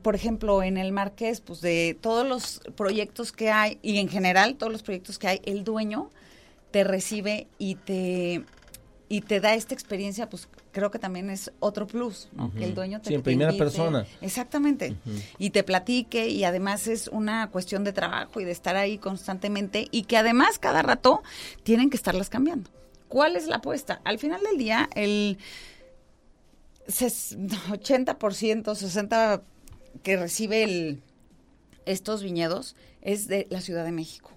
por 0.03 0.15
ejemplo, 0.15 0.63
en 0.63 0.77
el 0.79 0.93
Marqués, 0.93 1.41
pues 1.41 1.61
de 1.61 1.97
todos 2.01 2.27
los 2.27 2.61
proyectos 2.77 3.33
que 3.33 3.51
hay 3.51 3.79
y 3.83 3.99
en 3.99 4.09
general 4.09 4.57
todos 4.57 4.73
los 4.73 4.83
proyectos 4.83 5.19
que 5.19 5.29
hay, 5.29 5.41
el 5.45 5.63
dueño 5.65 6.11
te 6.71 6.85
recibe 6.85 7.47
y 7.59 7.75
te 7.77 8.45
y 9.07 9.21
te 9.21 9.39
da 9.39 9.55
esta 9.55 9.75
experiencia, 9.75 10.29
pues 10.31 10.49
creo 10.73 10.91
que 10.91 10.99
también 10.99 11.29
es 11.29 11.53
otro 11.61 11.87
plus, 11.87 12.29
¿no? 12.33 12.51
Que 12.55 12.65
el 12.65 12.75
dueño 12.75 13.01
te 13.03 13.09
Sí, 13.11 13.15
en 13.15 13.21
te 13.21 13.25
primera 13.25 13.51
invite. 13.53 13.63
persona. 13.65 14.07
Exactamente. 14.23 14.97
Y 15.39 15.51
te 15.51 15.63
platique 15.63 16.27
y 16.29 16.43
además 16.45 16.89
es 16.89 17.09
una 17.09 17.51
cuestión 17.51 17.85
de 17.85 17.93
trabajo 17.93 18.41
y 18.41 18.45
de 18.45 18.51
estar 18.51 18.75
ahí 18.77 18.97
constantemente 18.99 19.87
y 19.91 20.05
que 20.05 20.17
además 20.17 20.59
cada 20.59 20.81
rato 20.83 21.23
tienen 21.63 21.91
que 21.91 21.97
estarlas 21.99 22.31
cambiando. 22.31 22.71
¿Cuál 23.09 23.37
es 23.37 23.47
la 23.47 23.57
apuesta? 23.57 24.01
Al 24.05 24.19
final 24.19 24.41
del 24.43 24.57
día, 24.59 24.89
el 24.97 25.39
ses- 26.89 27.37
80%, 27.71 28.75
60% 28.75 29.43
que 30.03 30.17
recibe 30.17 30.63
el, 30.65 31.01
estos 31.87 32.23
viñedos 32.23 32.77
es 33.03 33.29
de 33.29 33.47
la 33.51 33.61
Ciudad 33.61 33.85
de 33.85 33.93
México. 33.93 34.31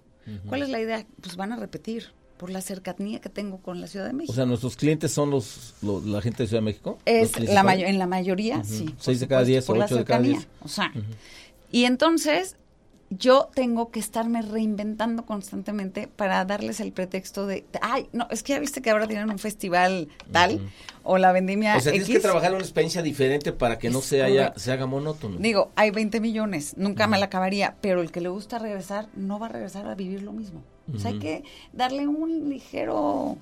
¿Cuál 0.49 0.61
es 0.61 0.69
la 0.69 0.81
idea? 0.81 1.05
Pues 1.21 1.37
van 1.37 1.53
a 1.53 1.55
repetir 1.55 2.07
por 2.37 2.49
la 2.49 2.59
cercanía 2.61 3.19
que 3.21 3.29
tengo 3.29 3.59
con 3.59 3.79
la 3.79 3.87
Ciudad 3.87 4.05
de 4.05 4.13
México. 4.13 4.33
O 4.33 4.35
sea, 4.35 4.45
nuestros 4.45 4.75
clientes 4.75 5.11
son 5.11 5.31
los, 5.31 5.73
lo- 5.81 6.01
la 6.01 6.21
gente 6.21 6.43
de 6.43 6.47
Ciudad 6.47 6.61
de 6.61 6.65
México. 6.65 6.99
Es 7.05 7.39
la 7.39 7.73
en 7.75 7.97
la 7.97 8.07
mayoría, 8.07 8.63
sí. 8.63 8.93
Seis 8.99 9.19
de 9.21 9.27
cada 9.27 9.43
diez 9.45 9.69
ocho 9.69 9.95
de 9.95 10.03
cada 10.05 10.21
diez. 10.21 10.47
O 10.61 10.67
sea, 10.67 10.91
y 11.71 11.85
entonces 11.85 12.57
yo 13.09 13.49
tengo 13.55 13.89
que 13.89 13.99
estarme 14.01 14.41
reinventando 14.41 15.25
constantemente 15.25 16.07
para 16.07 16.43
darles 16.43 16.81
el 16.81 16.91
pretexto 16.91 17.47
de, 17.47 17.65
ay, 17.81 18.09
no, 18.11 18.27
es 18.31 18.43
que 18.43 18.53
ya 18.53 18.59
viste 18.59 18.81
que 18.81 18.89
ahora 18.89 19.07
tienen 19.07 19.29
un 19.29 19.39
festival 19.39 20.09
tal 20.31 20.59
o 21.03 21.17
la 21.17 21.31
vendimia 21.31 21.77
O 21.77 21.79
sea, 21.79 21.93
tienes 21.93 22.09
que 22.09 22.19
trabajar 22.19 22.51
una 22.53 22.61
experiencia 22.61 23.01
diferente 23.01 23.53
para 23.53 23.77
que 23.79 23.89
no 23.89 24.01
se, 24.01 24.23
haya, 24.23 24.53
se 24.57 24.73
haga 24.73 24.85
monótono. 24.87 25.37
Digo, 25.37 25.71
hay 25.75 25.91
20 25.91 26.19
millones, 26.19 26.73
nunca 26.77 27.07
me 27.07 27.17
la 27.17 27.25
acabaría, 27.27 27.77
pero 27.79 28.01
el 28.01 28.11
que 28.11 28.19
le 28.19 28.27
gusta 28.29 28.59
regresar 28.59 29.07
no 29.15 29.39
va 29.39 29.45
a 29.45 29.49
regresar 29.49 29.87
a 29.87 29.95
vivir 29.95 30.21
lo 30.23 30.33
mismo. 30.33 30.61
O 30.93 30.99
sea, 30.99 31.11
hay 31.11 31.19
que 31.19 31.43
darle 31.71 32.07
un 32.07 32.49
ligero 32.49 33.37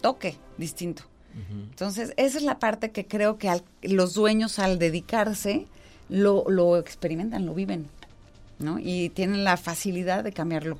toque 0.00 0.36
distinto. 0.58 1.04
Entonces, 1.50 2.12
esa 2.16 2.38
es 2.38 2.44
la 2.44 2.58
parte 2.60 2.90
que 2.92 3.06
creo 3.06 3.38
que 3.38 3.48
al- 3.48 3.64
los 3.82 4.14
dueños 4.14 4.58
al 4.60 4.78
dedicarse 4.78 5.66
lo, 6.08 6.44
lo 6.48 6.76
experimentan, 6.78 7.44
lo 7.46 7.54
viven, 7.54 7.88
¿no? 8.58 8.78
Y 8.78 9.10
tienen 9.10 9.44
la 9.44 9.56
facilidad 9.56 10.24
de 10.24 10.32
cambiarlo. 10.32 10.78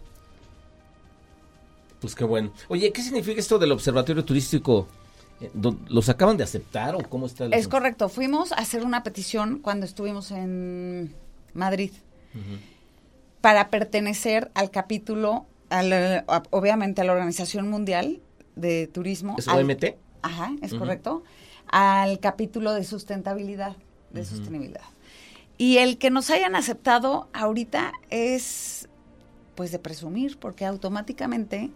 Pues 2.01 2.15
qué 2.15 2.25
bueno. 2.25 2.53
Oye, 2.69 2.93
¿qué 2.93 3.03
significa 3.03 3.41
esto 3.41 3.59
del 3.59 3.73
Observatorio 3.73 4.25
Turístico 4.25 4.87
eh, 5.41 5.51
¿Los 5.89 6.09
acaban 6.09 6.37
de 6.37 6.45
aceptar 6.45 6.95
o 6.95 6.99
cómo 7.09 7.27
está? 7.27 7.47
Es 7.47 7.69
correcto. 7.69 8.09
Fuimos 8.09 8.53
a 8.53 8.57
hacer 8.57 8.85
una 8.85 9.03
petición 9.03 9.59
cuando 9.59 9.87
estuvimos 9.87 10.31
en 10.31 11.15
Madrid 11.55 11.91
para 13.41 13.71
pertenecer 13.71 14.51
al 14.55 14.71
capítulo, 14.71 15.47
al, 15.71 16.25
obviamente 16.51 17.01
a 17.01 17.05
la 17.05 17.13
Organización 17.13 17.69
Mundial 17.69 18.21
de 18.57 18.87
Turismo. 18.87 19.37
¿Es 19.39 19.49
OMT? 19.49 19.85
Ajá, 20.23 20.53
es 20.63 20.75
correcto. 20.75 21.23
Al 21.69 22.21
capítulo 22.21 22.73
de 22.73 22.85
sustentabilidad, 22.85 23.77
de 24.11 24.25
sostenibilidad. 24.25 24.83
Y 25.57 25.79
el 25.79 25.99
que 25.99 26.11
nos 26.11 26.31
hayan 26.31 26.57
aceptado 26.57 27.29
ahorita 27.33 27.93
es, 28.11 28.88
pues, 29.55 29.71
de 29.71 29.79
presumir, 29.79 30.38
porque 30.38 30.64
automáticamente 30.64 31.71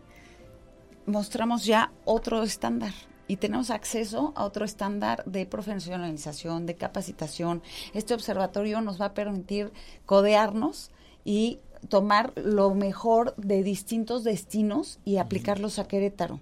mostramos 1.06 1.64
ya 1.64 1.92
otro 2.04 2.42
estándar 2.42 2.92
y 3.28 3.36
tenemos 3.36 3.70
acceso 3.70 4.32
a 4.34 4.44
otro 4.44 4.64
estándar 4.64 5.22
de 5.26 5.46
profesionalización, 5.46 6.66
de 6.66 6.76
capacitación. 6.76 7.62
Este 7.92 8.14
observatorio 8.14 8.80
nos 8.80 9.00
va 9.00 9.06
a 9.06 9.14
permitir 9.14 9.72
codearnos 10.06 10.90
y 11.24 11.60
tomar 11.88 12.32
lo 12.36 12.74
mejor 12.74 13.36
de 13.36 13.62
distintos 13.62 14.24
destinos 14.24 14.98
y 15.04 15.18
aplicarlos 15.18 15.78
a 15.78 15.86
Querétaro. 15.86 16.40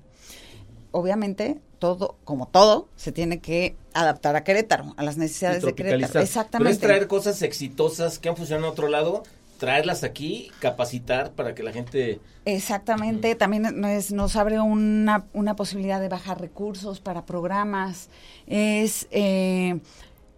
Obviamente, 0.97 1.59
todo, 1.79 2.17
como 2.25 2.49
todo, 2.49 2.89
se 2.97 3.13
tiene 3.13 3.41
que 3.41 3.77
adaptar 3.93 4.35
a 4.35 4.45
Querétaro, 4.45 4.95
a 4.97 5.03
las 5.03 5.19
necesidades 5.19 5.63
de 5.63 5.75
Querétaro. 5.75 6.21
Exactamente. 6.21 6.59
Pero 6.59 6.71
es 6.71 6.79
traer 6.79 7.07
cosas 7.07 7.43
exitosas 7.43 8.19
que 8.19 8.31
han 8.31 8.37
funcionado 8.37 8.69
en 8.69 8.73
otro 8.73 8.89
lado 8.89 9.23
traerlas 9.59 10.05
aquí, 10.05 10.51
capacitar 10.59 11.33
para 11.33 11.55
que 11.55 11.63
la 11.63 11.73
gente... 11.73 12.21
Exactamente, 12.47 13.35
también 13.35 13.67
nos, 13.79 14.37
abre 14.37 14.59
una, 14.61 15.27
una, 15.33 15.57
posibilidad 15.57 16.01
de 16.01 16.09
bajar 16.09 16.41
recursos 16.41 17.01
para 17.01 17.27
programas, 17.27 18.09
es 18.47 19.07
eh, 19.11 19.81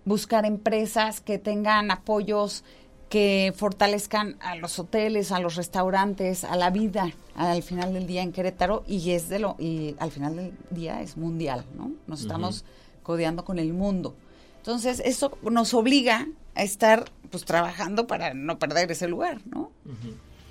buscar 0.04 0.46
empresas 0.46 1.20
que 1.20 1.38
tengan 1.38 1.90
apoyos 1.90 2.64
que 3.08 3.54
fortalezcan 3.56 4.36
a 4.40 4.56
los 4.56 4.78
hoteles, 4.78 5.32
a 5.32 5.40
los 5.40 5.56
restaurantes, 5.56 6.44
a 6.44 6.56
la 6.56 6.70
vida 6.70 7.12
al 7.34 7.62
final 7.62 7.94
del 7.94 8.06
día 8.06 8.22
en 8.22 8.32
Querétaro 8.32 8.84
y 8.86 9.10
es 9.12 9.28
de 9.28 9.38
lo 9.38 9.56
y 9.58 9.94
al 9.98 10.10
final 10.10 10.36
del 10.36 10.52
día 10.70 11.00
es 11.00 11.16
mundial, 11.16 11.64
¿no? 11.76 11.92
Nos 12.06 12.20
estamos 12.20 12.64
codeando 13.02 13.44
con 13.44 13.58
el 13.58 13.72
mundo. 13.72 14.14
Entonces, 14.58 15.00
eso 15.04 15.38
nos 15.42 15.72
obliga 15.72 16.26
a 16.54 16.62
estar 16.62 17.10
pues 17.30 17.44
trabajando 17.44 18.06
para 18.06 18.34
no 18.34 18.58
perder 18.58 18.90
ese 18.90 19.08
lugar, 19.08 19.40
¿no? 19.46 19.70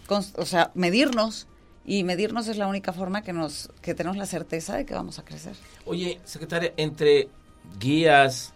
o 0.10 0.46
sea, 0.46 0.72
medirnos 0.74 1.48
y 1.86 2.04
medirnos 2.04 2.48
es 2.48 2.58
la 2.58 2.68
única 2.68 2.94
forma 2.94 3.22
que 3.22 3.34
nos 3.34 3.70
que 3.82 3.94
tenemos 3.94 4.18
la 4.18 4.26
certeza 4.26 4.78
de 4.78 4.86
que 4.86 4.94
vamos 4.94 5.20
a 5.20 5.26
crecer. 5.26 5.56
Oye, 5.86 6.20
secretaria, 6.24 6.74
entre 6.78 7.30
guías, 7.80 8.54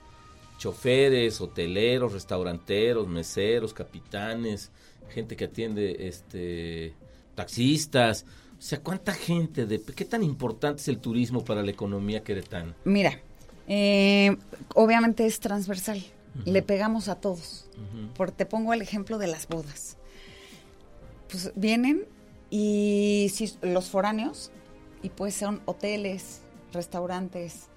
choferes, 0.62 1.42
hoteleros, 1.42 2.14
restauranteros, 2.14 3.08
meseros, 3.08 3.74
capitanes, 3.74 4.72
gente 5.10 5.36
que 5.36 5.46
atiende 5.46 6.08
este 6.08 6.94
taxistas, 7.36 8.26
o 8.60 8.62
sea, 8.62 8.80
¿cuánta 8.82 9.14
gente 9.14 9.66
de 9.66 9.82
qué 9.82 10.06
tan 10.06 10.22
importante 10.22 10.82
es 10.82 10.88
el 10.88 11.00
turismo 11.00 11.44
para 11.44 11.64
la 11.64 11.72
economía 11.72 12.24
queretana? 12.24 12.76
Mira, 12.84 13.20
eh, 13.68 14.38
obviamente 14.76 15.26
es 15.26 15.40
transversal 15.40 16.04
le 16.46 16.62
pegamos 16.62 17.08
a 17.08 17.16
todos. 17.16 17.68
Por, 18.16 18.32
te 18.32 18.46
pongo 18.46 18.74
el 18.74 18.82
ejemplo 18.82 19.18
de 19.18 19.28
las 19.28 19.48
bodas. 19.48 19.98
Pues 21.30 21.52
vienen 21.56 22.06
y 22.50 23.32
si 23.34 23.54
los 23.62 23.90
foráneos, 23.90 24.52
y 25.02 25.10
pues 25.10 25.34
son 25.34 25.62
hoteles, 25.66 26.42
restaurantes, 26.74 27.68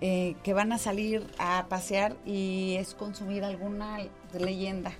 eh, 0.00 0.36
que 0.42 0.54
van 0.54 0.72
a 0.72 0.78
salir 0.78 1.26
a 1.38 1.66
pasear 1.68 2.16
y 2.24 2.76
es 2.78 2.94
consumir 2.94 3.44
alguna 3.44 3.98
leyenda, 4.38 4.92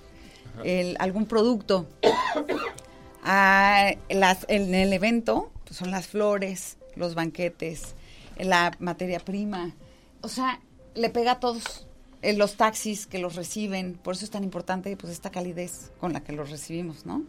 algún 0.99 1.25
producto. 1.25 1.87
Ah, 3.23 3.91
las, 4.09 4.47
en 4.49 4.73
el 4.73 4.91
evento 4.93 5.51
pues 5.63 5.77
son 5.77 5.91
las 5.91 6.07
flores, 6.07 6.79
los 6.95 7.13
banquetes, 7.13 7.93
la 8.37 8.71
materia 8.79 9.19
prima. 9.19 9.75
O 10.21 10.27
sea, 10.27 10.59
le 10.95 11.09
pega 11.09 11.33
a 11.33 11.39
todos 11.39 11.87
los 12.21 12.55
taxis 12.55 13.07
que 13.07 13.17
los 13.17 13.35
reciben, 13.35 13.93
por 14.01 14.13
eso 14.13 14.25
es 14.25 14.31
tan 14.31 14.43
importante 14.43 14.95
pues 14.95 15.11
esta 15.11 15.31
calidez 15.31 15.91
con 15.99 16.13
la 16.13 16.23
que 16.23 16.33
los 16.33 16.51
recibimos, 16.51 17.05
¿no? 17.05 17.23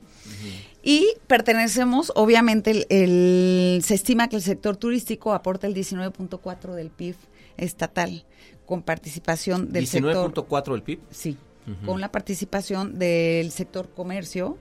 Y 0.83 1.09
pertenecemos, 1.26 2.12
obviamente, 2.14 2.87
el, 2.90 3.83
se 3.83 3.94
estima 3.94 4.28
que 4.28 4.37
el 4.37 4.42
sector 4.42 4.76
turístico 4.76 5.33
aporta 5.33 5.66
el 5.66 5.74
19.4 5.74 6.74
del 6.74 6.90
PIB 6.90 7.16
estatal, 7.57 8.24
con 8.66 8.83
participación 8.83 9.72
del 9.72 9.87
sector... 9.87 10.33
¿19.4 10.35 10.72
del 10.72 10.83
PIB? 10.83 11.00
Sí, 11.11 11.38
con 11.87 12.00
la 12.00 12.12
participación 12.12 12.98
del 12.98 13.50
sector 13.50 13.88
comercio, 13.94 14.59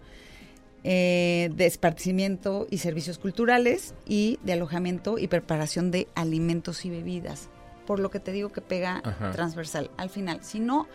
eh, 0.84 1.50
de 1.54 1.66
esparcimiento 1.66 2.68
y 2.70 2.78
servicios 2.78 3.18
culturales 3.18 3.94
y 4.08 4.40
de 4.44 4.54
alojamiento 4.54 5.20
y 5.20 5.28
preparación 5.28 5.92
de 5.92 6.08
alimentos 6.16 6.86
y 6.86 6.90
bebidas 6.90 7.50
por 7.92 8.00
lo 8.00 8.10
que 8.10 8.22
te 8.22 8.32
digo 8.32 8.54
que 8.54 8.62
pega 8.62 9.02
transversal. 9.34 9.92
Al 9.98 10.10
final, 10.10 10.42
si 10.46 10.62
no 10.62 10.88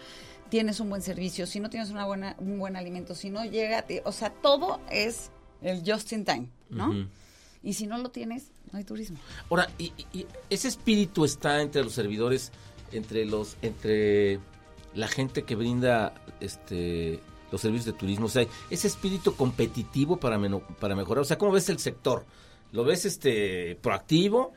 tienes 0.48 0.80
un 0.80 0.88
buen 0.88 1.02
servicio, 1.02 1.46
si 1.46 1.60
no 1.60 1.68
tienes 1.68 1.90
una 1.90 2.06
buena, 2.06 2.36
un 2.38 2.58
buen 2.58 2.74
alimento, 2.74 3.14
si 3.14 3.28
no 3.28 3.44
llega, 3.44 3.84
o 4.04 4.12
sea, 4.12 4.30
todo 4.30 4.80
es 4.90 5.30
el 5.60 5.82
just 5.84 6.10
in 6.12 6.24
time, 6.24 6.48
¿no? 6.70 7.06
Y 7.62 7.74
si 7.74 7.86
no 7.86 7.98
lo 7.98 8.08
tienes, 8.08 8.50
no 8.72 8.78
hay 8.78 8.84
turismo. 8.84 9.18
Ahora, 9.50 9.68
y, 9.76 9.92
ese 10.48 10.68
espíritu 10.68 11.26
está 11.26 11.60
entre 11.60 11.84
los 11.84 11.92
servidores, 11.92 12.50
entre 12.92 13.26
los, 13.26 13.58
entre 13.60 14.40
la 14.94 15.08
gente 15.08 15.42
que 15.42 15.54
brinda 15.54 16.14
este 16.40 17.20
los 17.52 17.60
servicios 17.60 17.84
de 17.84 17.92
turismo, 17.92 18.24
o 18.24 18.30
sea, 18.30 18.46
ese 18.70 18.86
espíritu 18.86 19.36
competitivo 19.36 20.16
para, 20.16 20.40
para 20.80 20.96
mejorar, 20.96 21.20
o 21.20 21.26
sea, 21.26 21.36
¿cómo 21.36 21.52
ves 21.52 21.68
el 21.68 21.78
sector? 21.78 22.24
¿Lo 22.72 22.84
ves 22.84 23.04
este 23.04 23.76
proactivo? 23.82 24.54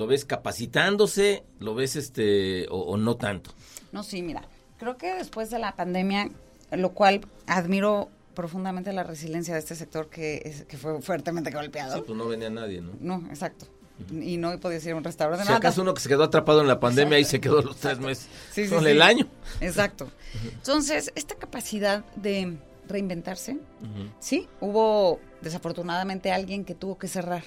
¿Lo 0.00 0.06
ves 0.06 0.24
capacitándose? 0.24 1.44
¿Lo 1.58 1.74
ves 1.74 1.94
este 1.94 2.66
o, 2.70 2.96
no 2.96 3.16
tanto? 3.16 3.50
No, 3.92 4.02
sí, 4.02 4.22
mira, 4.22 4.40
creo 4.78 4.96
que 4.96 5.12
después 5.12 5.50
de 5.50 5.58
la 5.58 5.76
pandemia, 5.76 6.30
lo 6.70 6.92
cual 6.92 7.20
admiro 7.46 8.08
profundamente 8.32 8.94
la 8.94 9.02
resiliencia 9.02 9.52
de 9.52 9.60
este 9.60 9.74
sector 9.74 10.08
que, 10.08 10.64
que 10.66 10.78
fue 10.78 11.02
fuertemente 11.02 11.50
golpeado. 11.50 11.96
Sí, 11.96 12.02
pues 12.06 12.16
no 12.16 12.26
venía 12.28 12.48
nadie, 12.48 12.80
¿no? 12.80 12.92
No, 12.98 13.28
exacto. 13.28 13.66
Y 14.10 14.38
no 14.38 14.58
podía 14.58 14.78
ir 14.78 14.92
a 14.92 14.96
un 14.96 15.04
restaurante. 15.04 15.44
Si 15.44 15.52
acaso 15.52 15.82
uno 15.82 15.92
que 15.92 16.00
se 16.00 16.08
quedó 16.08 16.22
atrapado 16.24 16.62
en 16.62 16.68
la 16.68 16.80
pandemia 16.80 17.18
y 17.18 17.24
se 17.26 17.38
quedó 17.38 17.60
los 17.60 17.76
tres 17.76 17.98
meses 17.98 18.26
sí, 18.52 18.66
sí, 18.66 18.74
el 18.74 19.02
año. 19.02 19.26
Exacto. 19.60 20.10
Entonces, 20.50 21.12
esta 21.14 21.34
capacidad 21.34 22.06
de 22.16 22.56
reinventarse, 22.88 23.58
sí, 24.18 24.48
hubo 24.62 25.20
desafortunadamente 25.42 26.32
alguien 26.32 26.64
que 26.64 26.74
tuvo 26.74 26.96
que 26.96 27.06
cerrar, 27.06 27.44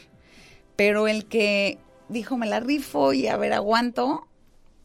pero 0.75 1.07
el 1.07 1.25
que 1.25 1.79
dijo, 2.13 2.37
me 2.37 2.47
la 2.47 2.59
rifo 2.59 3.13
y 3.13 3.27
a 3.27 3.37
ver, 3.37 3.53
aguanto. 3.53 4.27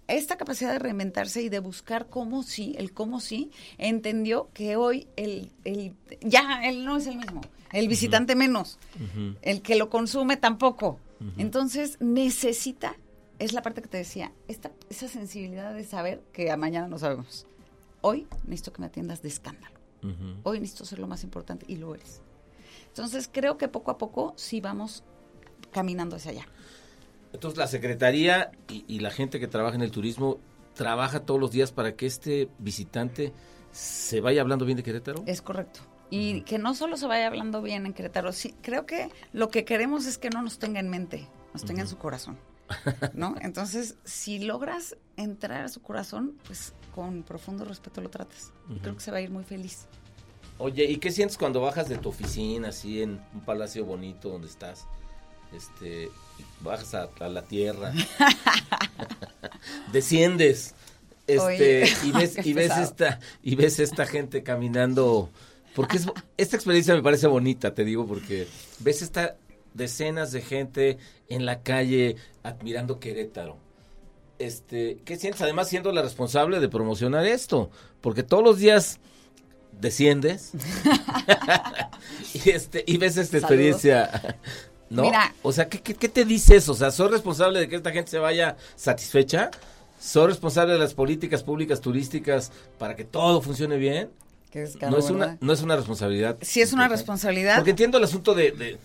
Esta 0.08 0.38
capacidad 0.38 0.72
de 0.72 0.78
reinventarse 0.78 1.42
y 1.42 1.50
de 1.50 1.58
buscar 1.58 2.08
cómo 2.08 2.42
sí, 2.42 2.74
el 2.78 2.94
cómo 2.94 3.20
sí, 3.20 3.50
entendió 3.76 4.48
que 4.54 4.76
hoy 4.76 5.06
el, 5.16 5.52
el 5.64 5.94
ya 6.22 6.62
él 6.64 6.86
no 6.86 6.96
es 6.96 7.06
el 7.06 7.18
mismo, 7.18 7.42
el 7.72 7.88
visitante 7.88 8.34
menos, 8.34 8.78
el 9.42 9.60
que 9.60 9.76
lo 9.76 9.90
consume 9.90 10.38
tampoco. 10.38 10.98
Entonces 11.36 11.98
necesita, 12.00 12.96
es 13.38 13.52
la 13.52 13.60
parte 13.60 13.82
que 13.82 13.88
te 13.88 13.98
decía, 13.98 14.32
esta, 14.46 14.70
esa 14.88 15.08
sensibilidad 15.08 15.74
de 15.74 15.84
saber 15.84 16.22
que 16.32 16.50
a 16.50 16.56
mañana 16.56 16.88
no 16.88 16.98
sabemos. 16.98 17.46
Hoy 18.00 18.26
necesito 18.44 18.72
que 18.72 18.80
me 18.80 18.86
atiendas 18.86 19.20
de 19.20 19.28
escándalo. 19.28 19.78
Hoy 20.42 20.58
necesito 20.58 20.86
ser 20.86 21.00
lo 21.00 21.06
más 21.06 21.22
importante 21.22 21.66
y 21.68 21.76
lo 21.76 21.94
eres. 21.94 22.22
Entonces 22.86 23.28
creo 23.30 23.58
que 23.58 23.68
poco 23.68 23.90
a 23.90 23.98
poco 23.98 24.32
sí 24.36 24.62
vamos 24.62 25.04
caminando 25.70 26.16
hacia 26.16 26.30
allá. 26.30 26.46
Entonces 27.32 27.58
la 27.58 27.66
Secretaría 27.66 28.50
y, 28.68 29.00
la 29.00 29.10
gente 29.10 29.38
que 29.38 29.48
trabaja 29.48 29.76
en 29.76 29.82
el 29.82 29.90
turismo 29.90 30.38
trabaja 30.74 31.20
todos 31.20 31.40
los 31.40 31.50
días 31.50 31.72
para 31.72 31.94
que 31.94 32.06
este 32.06 32.48
visitante 32.58 33.32
se 33.72 34.20
vaya 34.20 34.40
hablando 34.40 34.64
bien 34.64 34.76
de 34.76 34.82
Querétaro. 34.82 35.24
Es 35.26 35.42
correcto. 35.42 35.80
Y 36.10 36.42
que 36.42 36.58
no 36.58 36.74
solo 36.74 36.96
se 36.96 37.06
vaya 37.06 37.26
hablando 37.26 37.60
bien 37.60 37.84
en 37.84 37.92
Querétaro, 37.92 38.32
sí, 38.32 38.54
creo 38.62 38.86
que 38.86 39.10
lo 39.32 39.48
que 39.48 39.64
queremos 39.64 40.06
es 40.06 40.16
que 40.16 40.30
no 40.30 40.40
nos 40.40 40.58
tenga 40.58 40.80
en 40.80 40.88
mente, 40.88 41.28
nos 41.52 41.64
tenga 41.64 41.82
en 41.82 41.88
su 41.88 41.98
corazón. 41.98 42.38
¿No? 43.14 43.34
Entonces, 43.40 43.96
si 44.04 44.38
logras 44.38 44.96
entrar 45.16 45.64
a 45.64 45.68
su 45.68 45.82
corazón, 45.82 46.38
pues 46.46 46.74
con 46.94 47.22
profundo 47.22 47.64
respeto 47.64 48.00
lo 48.00 48.08
tratas. 48.08 48.52
Y 48.68 48.78
creo 48.78 48.94
que 48.94 49.00
se 49.00 49.10
va 49.10 49.18
a 49.18 49.20
ir 49.20 49.30
muy 49.30 49.44
feliz. 49.44 49.86
Oye, 50.58 50.84
¿y 50.84 50.96
qué 50.96 51.10
sientes 51.10 51.38
cuando 51.38 51.60
bajas 51.60 51.88
de 51.88 51.98
tu 51.98 52.08
oficina, 52.08 52.68
así 52.68 53.02
en 53.02 53.20
un 53.32 53.40
palacio 53.44 53.84
bonito 53.84 54.28
donde 54.28 54.48
estás? 54.48 54.88
Este, 55.52 56.10
bajas 56.60 56.94
a, 56.94 57.28
la 57.28 57.42
tierra, 57.42 57.92
desciendes, 59.92 60.74
este, 61.26 61.88
y 62.04 62.12
ves, 62.12 62.46
y 62.46 62.52
ves 62.52 62.76
esta, 62.76 63.20
y 63.42 63.54
ves 63.54 63.78
esta 63.80 64.06
gente 64.06 64.42
caminando, 64.42 65.30
porque 65.74 65.98
esta 66.36 66.56
experiencia 66.56 66.94
me 66.94 67.02
parece 67.02 67.26
bonita, 67.26 67.74
te 67.74 67.84
digo, 67.84 68.06
porque 68.06 68.46
ves 68.80 69.02
esta 69.02 69.36
decenas 69.74 70.32
de 70.32 70.42
gente 70.42 70.98
en 71.28 71.46
la 71.46 71.62
calle 71.62 72.16
admirando 72.42 72.98
Querétaro. 73.00 73.56
este, 74.38 74.98
¿qué 75.04 75.16
sientes? 75.16 75.40
Además, 75.42 75.68
siendo 75.68 75.92
la 75.92 76.02
responsable 76.02 76.60
de 76.60 76.68
promocionar 76.68 77.26
esto, 77.26 77.70
porque 78.00 78.22
todos 78.22 78.44
los 78.44 78.58
días 78.58 78.98
desciendes 79.80 80.52
y 82.34 82.50
este 82.50 82.82
y 82.86 82.96
ves 82.96 83.16
esta 83.16 83.38
Saludos. 83.38 83.50
experiencia. 83.50 84.38
¿No? 84.90 85.02
Mira. 85.02 85.34
o 85.42 85.52
sea, 85.52 85.68
¿qué, 85.68 85.80
qué, 85.80 85.94
qué 85.94 86.08
te 86.08 86.24
dice 86.24 86.56
eso? 86.56 86.72
O 86.72 86.74
sea, 86.74 86.90
¿soy 86.90 87.08
responsable 87.08 87.60
de 87.60 87.68
que 87.68 87.76
esta 87.76 87.90
gente 87.92 88.10
se 88.10 88.18
vaya 88.18 88.56
satisfecha? 88.76 89.50
¿Soy 90.00 90.28
responsable 90.28 90.72
de 90.74 90.78
las 90.78 90.94
políticas 90.94 91.42
públicas 91.42 91.80
turísticas 91.80 92.52
para 92.78 92.96
que 92.96 93.04
todo 93.04 93.42
funcione 93.42 93.76
bien? 93.76 94.10
Qué 94.50 94.60
descaro, 94.60 94.92
no 94.92 94.98
es 94.98 95.10
una 95.10 95.18
¿verdad? 95.26 95.38
no 95.42 95.52
es 95.52 95.60
una 95.62 95.76
responsabilidad. 95.76 96.38
Sí 96.40 96.62
es 96.62 96.72
una 96.72 96.88
responsabilidad. 96.88 97.56
Porque 97.56 97.70
entiendo 97.70 97.98
el 97.98 98.04
asunto 98.04 98.34
de, 98.34 98.52
de- 98.52 98.78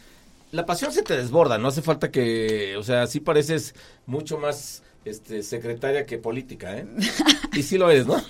la 0.51 0.65
pasión 0.65 0.91
se 0.91 1.03
te 1.03 1.15
desborda, 1.15 1.57
no 1.57 1.69
hace 1.69 1.81
falta 1.81 2.11
que, 2.11 2.75
o 2.77 2.83
sea, 2.83 3.07
sí 3.07 3.19
pareces 3.21 3.73
mucho 4.05 4.37
más 4.37 4.83
este 5.05 5.41
secretaria 5.41 6.05
que 6.05 6.17
política, 6.17 6.77
¿eh? 6.77 6.85
y 7.53 7.63
sí 7.63 7.77
lo 7.77 7.89
eres, 7.89 8.05
¿no? 8.05 8.21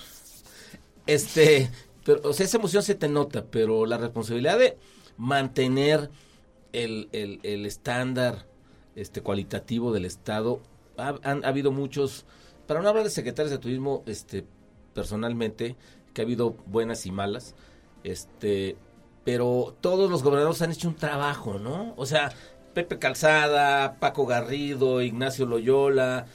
Este, 1.06 1.70
pero 2.06 2.22
o 2.24 2.34
sea, 2.34 2.46
esa 2.46 2.58
emoción 2.58 2.84
se 2.84 2.96
te 2.96 3.08
nota, 3.10 3.46
pero 3.50 3.86
la 3.86 3.98
responsabilidad 3.98 4.58
de 4.60 4.78
mantener 5.18 6.10
el, 6.74 7.10
el, 7.12 7.40
el 7.44 7.66
estándar 7.66 8.46
este 8.96 9.22
cualitativo 9.22 9.92
del 9.94 10.06
estado 10.06 10.62
ha, 10.98 11.16
han 11.24 11.46
ha 11.46 11.48
habido 11.48 11.72
muchos 11.72 12.26
para 12.68 12.82
no 12.82 12.90
hablar 12.90 13.04
de 13.04 13.10
secretarios 13.10 13.52
de 13.52 13.58
turismo 13.58 14.04
este 14.06 14.46
personalmente 14.94 15.76
que 16.14 16.22
ha 16.22 16.26
habido 16.26 16.56
buenas 16.66 17.06
y 17.06 17.12
malas 17.12 17.56
este 18.04 18.76
pero 19.24 19.76
todos 19.82 20.12
los 20.12 20.22
gobernadores 20.22 20.62
han 20.62 20.72
hecho 20.72 20.88
un 20.90 20.96
trabajo 20.96 21.58
no 21.60 21.94
o 21.96 22.06
sea 22.06 22.32
Pepe 22.74 23.00
Calzada 23.00 24.00
Paco 24.00 24.26
Garrido 24.26 25.02
Ignacio 25.02 25.46
Loyola 25.46 26.26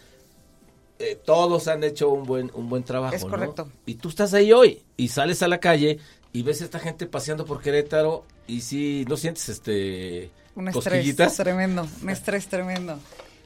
eh, 0.99 1.15
todos 1.25 1.69
han 1.69 1.85
hecho 1.85 2.09
un 2.11 2.25
buen 2.25 2.51
un 2.55 2.69
buen 2.69 2.83
trabajo 2.83 3.15
Es 3.15 3.25
¿no? 3.25 3.31
correcto. 3.31 3.69
y 3.87 3.95
tú 3.95 4.09
estás 4.09 4.35
ahí 4.35 4.53
hoy 4.53 4.83
y 4.97 5.09
sales 5.09 5.43
a 5.43 5.49
la 5.49 5.59
calle 5.61 5.99
y 6.33 6.43
ves 6.43 6.61
a 6.63 6.65
esta 6.65 6.79
gente 6.79 7.07
paseando 7.07 7.45
por 7.45 7.61
Querétaro 7.61 8.25
y 8.47 8.61
si 8.61 9.05
no 9.09 9.17
sientes 9.17 9.49
este 9.49 10.31
un 10.55 10.69
estrés 10.69 11.37
tremendo, 11.37 11.87
un 12.03 12.11
estrés 12.11 12.49
tremendo. 12.49 12.99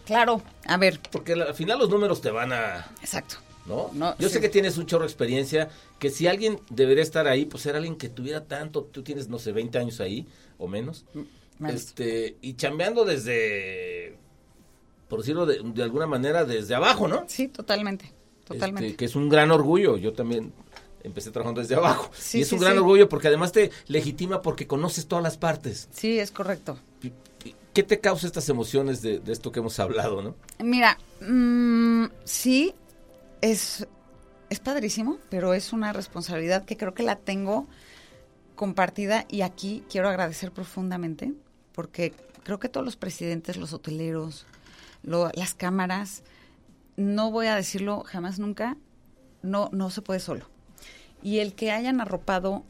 Claro, 0.06 0.42
a 0.66 0.76
ver, 0.76 0.98
porque 1.10 1.34
al 1.34 1.54
final 1.54 1.78
los 1.78 1.88
números 1.88 2.20
te 2.20 2.30
van 2.30 2.52
a 2.52 2.90
exacto. 3.00 3.36
¿no? 3.66 3.90
No, 3.92 4.16
Yo 4.18 4.28
sí. 4.28 4.34
sé 4.34 4.40
que 4.40 4.48
tienes 4.48 4.76
un 4.76 4.86
chorro 4.86 5.04
de 5.04 5.08
experiencia, 5.08 5.68
que 6.00 6.10
si 6.10 6.26
alguien 6.26 6.58
debería 6.70 7.04
estar 7.04 7.28
ahí, 7.28 7.44
pues 7.44 7.64
era 7.66 7.78
alguien 7.78 7.94
que 7.96 8.08
tuviera 8.08 8.44
tanto, 8.46 8.82
tú 8.82 9.02
tienes, 9.04 9.28
no 9.28 9.38
sé, 9.38 9.52
20 9.52 9.78
años 9.78 10.00
ahí 10.00 10.26
o 10.58 10.66
menos, 10.66 11.04
menos. 11.60 11.80
este 11.80 12.36
y 12.40 12.54
chambeando 12.54 13.04
desde, 13.04 14.16
por 15.08 15.20
decirlo 15.20 15.46
de, 15.46 15.60
de 15.62 15.82
alguna 15.82 16.06
manera, 16.08 16.44
desde 16.44 16.74
abajo, 16.74 17.06
¿no? 17.06 17.24
Sí, 17.28 17.46
totalmente, 17.48 18.12
totalmente. 18.44 18.86
Este, 18.86 18.96
que 18.96 19.04
es 19.04 19.14
un 19.14 19.28
gran 19.28 19.52
orgullo, 19.52 19.96
yo 19.96 20.12
también 20.12 20.52
empecé 21.04 21.30
trabajando 21.30 21.60
desde 21.60 21.74
abajo, 21.74 22.10
Sí, 22.18 22.38
y 22.38 22.42
es 22.42 22.48
sí, 22.48 22.54
un 22.54 22.60
gran 22.60 22.72
sí. 22.74 22.78
orgullo 22.78 23.08
porque 23.08 23.28
además 23.28 23.52
te 23.52 23.70
legitima 23.88 24.42
porque 24.42 24.66
conoces 24.66 25.06
todas 25.06 25.22
las 25.22 25.36
partes. 25.36 25.88
Sí, 25.92 26.18
es 26.18 26.30
correcto. 26.30 26.78
¿Qué 27.72 27.82
te 27.82 28.00
causa 28.00 28.26
estas 28.26 28.48
emociones 28.50 29.00
de, 29.00 29.18
de 29.18 29.32
esto 29.32 29.50
que 29.50 29.60
hemos 29.60 29.78
hablado, 29.80 30.20
no? 30.22 30.34
Mira, 30.62 30.98
mm, 31.26 32.04
sí, 32.24 32.74
es, 33.40 33.86
es 34.50 34.60
padrísimo, 34.60 35.18
pero 35.30 35.54
es 35.54 35.72
una 35.72 35.92
responsabilidad 35.94 36.64
que 36.66 36.76
creo 36.76 36.92
que 36.92 37.02
la 37.02 37.16
tengo 37.16 37.66
compartida 38.56 39.24
y 39.28 39.40
aquí 39.40 39.82
quiero 39.90 40.08
agradecer 40.08 40.52
profundamente 40.52 41.32
porque 41.72 42.12
creo 42.44 42.58
que 42.60 42.68
todos 42.68 42.84
los 42.84 42.96
presidentes, 42.96 43.56
los 43.56 43.72
hoteleros, 43.72 44.44
lo- 45.02 45.30
las 45.34 45.54
cámaras, 45.54 46.22
no 46.96 47.30
voy 47.30 47.46
a 47.46 47.56
decirlo 47.56 48.02
jamás 48.06 48.38
nunca, 48.38 48.76
no, 49.42 49.70
no 49.72 49.88
se 49.90 50.02
puede 50.02 50.20
solo. 50.20 50.46
Y 51.22 51.38
el 51.38 51.54
que 51.54 51.70
hayan 51.70 52.00
arropado 52.00 52.64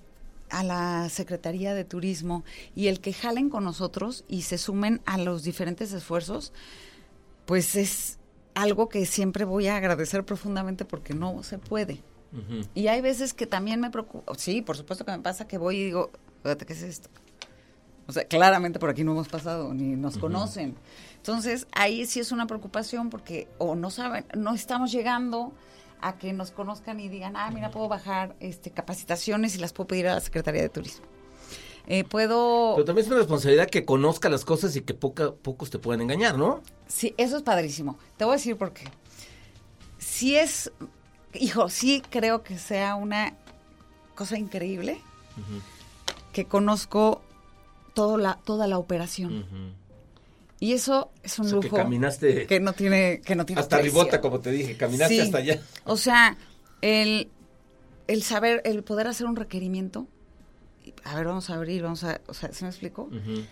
a 0.51 0.63
la 0.63 1.09
Secretaría 1.09 1.75
de 1.75 1.85
Turismo 1.85 2.45
y 2.75 2.89
el 2.89 3.01
que 3.01 3.13
jalen 3.13 3.49
con 3.49 3.65
nosotros 3.65 4.25
y 4.29 4.43
se 4.43 4.59
sumen 4.59 5.01
a 5.07 5.19
los 5.19 5.43
diferentes 5.43 5.93
esfuerzos, 5.93 6.53
pues 7.47 7.75
es 7.75 8.19
algo 8.55 8.89
que 8.89 9.07
siempre 9.07 9.45
voy 9.45 9.67
a 9.69 9.77
agradecer 9.77 10.25
profundamente 10.25 10.85
porque 10.85 11.15
no 11.15 11.43
se 11.43 11.59
puede. 11.59 12.03
Ujú. 12.33 12.67
Y 12.75 12.89
hay 12.89 13.01
veces 13.01 13.35
que 13.35 13.47
también 13.47 13.81
me 13.81 13.91
preocupa, 13.91 14.35
sí, 14.37 14.63
por 14.63 14.77
supuesto 14.77 15.05
que 15.05 15.13
me 15.13 15.19
pasa 15.21 15.49
que 15.49 15.59
voy 15.59 15.79
y 15.79 15.85
digo, 15.85 16.11
¿qué 16.43 16.73
es 16.73 16.83
esto? 16.83 17.09
O 18.07 18.13
sea, 18.13 18.25
claramente 18.25 18.79
por 18.79 18.91
aquí 18.91 19.05
no 19.05 19.13
hemos 19.13 19.29
pasado, 19.29 19.73
ni 19.73 19.97
nos 19.97 20.19
conocen. 20.19 20.75
Entonces, 21.17 21.67
ahí 21.73 22.05
sí 22.05 22.21
es 22.21 22.33
una 22.33 22.47
preocupación 22.47 23.11
porque 23.11 23.49
o 23.59 23.75
no 23.75 23.91
saben, 23.91 24.25
no 24.37 24.55
estamos 24.55 24.91
llegando 24.93 25.53
a 26.03 26.19
que 26.19 26.33
nos 26.33 26.51
conozcan 26.51 27.01
y 27.01 27.09
digan, 27.09 27.37
ah, 27.37 27.51
mira, 27.51 27.71
puedo 27.71 27.89
bajar 27.89 28.37
este 28.41 28.71
capacitaciones 28.71 29.55
y 29.55 29.59
las 29.59 29.73
puedo 29.73 29.89
pedir 29.89 30.09
a 30.09 30.15
la 30.15 30.21
Secretaría 30.21 30.61
de 30.61 30.69
Turismo. 30.69 31.07
Eh, 31.87 32.05
puedo... 32.05 32.75
Pero 32.75 32.85
también 32.85 33.05
es 33.05 33.11
una 33.11 33.19
responsabilidad 33.19 33.69
que 33.69 33.85
conozca 33.85 34.29
las 34.29 34.45
cosas 34.45 34.77
y 34.77 34.83
que 34.83 34.95
poca, 34.95 35.33
pocos 35.33 35.71
te 35.71 35.79
puedan 35.79 36.01
engañar, 36.01 36.39
¿no? 36.39 36.61
Sí, 36.87 37.15
eso 37.17 37.37
es 37.37 37.43
padrísimo. 37.43 37.99
Te 38.17 38.25
voy 38.25 38.35
a 38.35 38.37
decir 38.37 38.57
por 38.57 38.73
qué. 38.73 38.85
Si 39.99 40.37
es, 40.37 40.71
hijo, 41.35 41.69
sí 41.69 42.03
creo 42.09 42.43
que 42.43 42.59
sea 42.59 42.95
una 42.95 43.35
cosa 44.15 44.39
increíble 44.39 45.01
que 46.33 46.45
conozco 46.45 47.23
todo 47.95 48.17
la, 48.17 48.39
toda 48.45 48.67
la 48.67 48.79
operación. 48.79 49.39
Ujú. 49.41 49.82
Y 50.63 50.75
eso 50.75 51.11
es 51.25 51.41
un 51.41 51.47
O 51.47 51.49
sea, 51.49 51.59
que 51.59 51.67
lujo 51.67 51.77
caminaste 51.77 52.47
que 52.47 52.61
no 52.61 52.73
tiene, 52.73 53.21
que 53.21 53.35
no 53.35 53.45
tiene 53.45 53.61
hasta 53.63 53.79
precio. 53.79 53.91
Ribota, 53.99 54.21
como 54.21 54.39
te 54.39 54.53
dije, 54.53 54.77
caminaste 54.77 55.17
Sí. 55.17 55.21
hasta 55.21 55.39
allá. 55.39 55.61
O 55.85 55.97
sea, 55.97 56.37
el, 56.83 57.33
el 58.07 58.23
saber, 58.23 58.63
el 58.65 58.85
poder 58.85 59.09
hacer 59.09 59.27
un 59.27 59.35
requerimiento. 59.35 60.07
A 61.03 61.17
ver, 61.17 61.27
vamos 61.27 61.51
a 61.51 61.55
abrir, 61.55 61.83
vamos 61.83 62.05
a, 62.05 62.21
o 62.29 62.35
sea, 62.35 62.53
¿se 62.53 62.65
me 62.65 62.71
explico? 62.71 63.03
Ujú. 63.11 63.43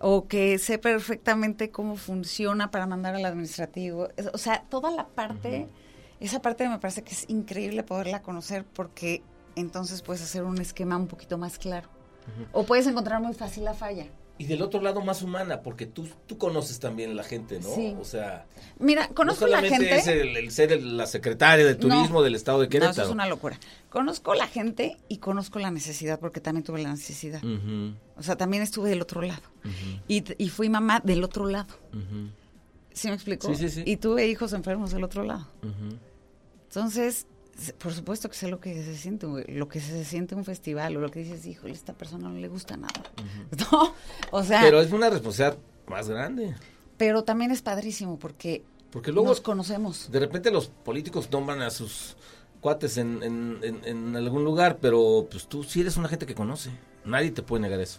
o 0.00 0.28
que 0.28 0.58
sé 0.58 0.78
perfectamente 0.78 1.70
cómo 1.70 1.96
funciona 1.96 2.70
para 2.70 2.86
mandar 2.86 3.14
al 3.14 3.24
administrativo. 3.24 4.08
O 4.34 4.38
sea, 4.38 4.62
toda 4.68 4.90
la 4.90 5.08
parte, 5.08 5.68
esa 6.20 6.42
parte 6.42 6.68
me 6.68 6.78
parece 6.78 7.02
que 7.02 7.12
es 7.14 7.24
increíble 7.28 7.82
poderla 7.82 8.20
conocer 8.20 8.66
porque 8.66 9.22
entonces 9.56 10.02
puedes 10.02 10.22
hacer 10.22 10.44
un 10.44 10.60
esquema 10.60 10.98
un 10.98 11.06
poquito 11.08 11.38
más 11.38 11.58
claro. 11.58 11.88
O 12.52 12.64
puedes 12.64 12.86
encontrar 12.86 13.22
muy 13.22 13.32
fácil 13.32 13.64
la 13.64 13.72
falla. 13.72 14.06
Y 14.40 14.44
del 14.46 14.62
otro 14.62 14.80
lado 14.80 15.00
más 15.00 15.22
humana, 15.22 15.62
porque 15.62 15.84
tú, 15.86 16.08
tú 16.26 16.38
conoces 16.38 16.78
también 16.78 17.16
la 17.16 17.24
gente, 17.24 17.58
¿no? 17.58 17.74
Sí. 17.74 17.96
O 18.00 18.04
sea, 18.04 18.46
Mira, 18.78 19.08
conozco 19.08 19.46
no 19.46 19.50
la 19.50 19.58
solamente 19.58 19.88
gente. 19.88 19.96
es 19.96 20.06
el, 20.06 20.36
el 20.36 20.50
ser 20.52 20.72
el- 20.72 20.96
la 20.96 21.06
secretaria 21.08 21.66
de 21.66 21.74
turismo 21.74 22.18
No. 22.20 22.22
del 22.22 22.36
estado 22.36 22.60
de 22.60 22.66
No, 22.66 22.70
Querétaro. 22.70 22.92
eso 22.92 23.02
es 23.02 23.10
una 23.10 23.26
locura. 23.26 23.58
Conozco 23.90 24.34
la 24.34 24.46
gente 24.46 24.96
y 25.08 25.16
conozco 25.18 25.58
la 25.58 25.72
necesidad 25.72 26.20
porque 26.20 26.40
también 26.40 26.62
tuve 26.62 26.80
la 26.82 26.90
necesidad. 26.92 27.42
O 28.16 28.22
sea, 28.22 28.36
también 28.36 28.62
estuve 28.62 28.90
del 28.90 29.02
otro 29.02 29.22
lado. 29.22 29.42
Y, 30.06 30.22
y 30.42 30.48
fui 30.50 30.68
mamá 30.68 31.00
del 31.04 31.24
otro 31.24 31.46
lado. 31.46 31.74
¿Sí 32.92 33.08
me 33.08 33.14
explico? 33.14 33.48
Sí, 33.48 33.56
sí, 33.56 33.68
sí. 33.70 33.82
Y 33.86 33.96
tuve 33.96 34.28
hijos 34.28 34.52
enfermos 34.52 34.92
del 34.92 35.02
otro 35.04 35.24
lado. 35.24 35.48
Entonces, 36.68 37.26
por 37.78 37.92
supuesto 37.92 38.28
que 38.28 38.36
sé 38.36 38.48
lo 38.48 38.60
que 38.60 38.82
se 38.84 38.96
siente, 38.96 39.26
lo 39.48 39.68
que 39.68 39.80
se 39.80 40.04
siente 40.04 40.34
un 40.34 40.44
festival 40.44 40.96
o 40.96 41.00
lo 41.00 41.10
que 41.10 41.20
dices, 41.20 41.44
híjole, 41.46 41.72
esta 41.74 41.92
persona 41.92 42.28
no 42.28 42.38
le 42.38 42.48
gusta 42.48 42.76
nada. 42.76 42.92
No, 43.72 43.94
o 44.30 44.42
sea, 44.44 44.60
Pero 44.60 44.78
pero, 44.78 44.80
es 44.80 44.92
una 44.92 45.10
responsabilidad 45.10 45.58
más 45.86 46.08
grande. 46.08 46.54
también 47.24 47.50
es 47.50 47.62
padrísimo 47.62 48.18
porque, 48.18 48.64
Porque 48.90 49.10
luego, 49.12 49.28
nos 49.30 49.40
conocemos. 49.40 50.10
de 50.10 50.20
repente 50.20 50.50
los 50.50 50.68
políticos 50.68 51.28
nombran 51.30 51.62
a 51.62 51.70
sus 51.70 52.16
cuates 52.60 52.96
en, 52.98 53.22
en, 53.22 53.58
en- 53.62 53.84
en 53.84 54.16
algún 54.16 54.44
lugar, 54.44 54.78
pero 54.80 55.26
pues 55.30 55.46
tú 55.48 55.64
sí 55.64 55.80
eres 55.80 55.96
una 55.96 56.08
gente 56.08 56.26
que 56.26 56.34
conoce. 56.34 56.70
Nadie 57.04 57.30
te 57.30 57.42
puede 57.42 57.62
negar 57.62 57.80
eso. 57.80 57.98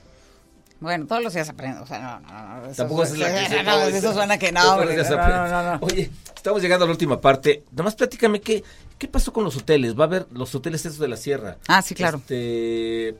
Bueno, 0.82 1.06
todos 1.08 1.22
los 1.22 1.34
días 1.34 1.50
aprendo, 1.50 1.84
o 1.84 1.86
sea, 1.86 2.00
no, 2.00 2.20
no, 2.32 2.60
no. 2.62 2.66
Eso, 2.68 2.84
Tampoco 2.84 3.04
es 3.04 3.18
la 3.18 3.28
que 3.28 3.50
se 3.50 3.64
no, 3.64 3.82
eso 3.82 4.14
suena 4.14 4.38
que 4.38 4.52
no, 4.52 4.74
hombre, 4.76 4.96
no, 4.96 5.48
no, 5.48 5.64
no. 5.78 5.80
Oye, 5.86 6.10
estamos 6.34 6.62
llegando 6.62 6.86
a 6.86 6.88
la 6.88 6.94
última 6.94 7.20
parte. 7.20 7.64
Nada 7.72 7.84
más 7.84 7.96
platícame, 7.96 8.40
¿qué, 8.40 8.64
¿qué 9.00 9.08
pasó 9.08 9.34
con 9.34 9.44
los 9.44 9.58
hoteles? 9.58 9.98
Va 9.98 10.04
a 10.04 10.08
haber 10.08 10.28
los 10.32 10.54
hoteles 10.54 10.86
esos 10.86 11.00
de 11.00 11.08
la 11.08 11.18
sierra. 11.18 11.58
Ah, 11.68 11.82
sí, 11.82 11.96
claro. 11.96 12.18
Este, 12.20 13.16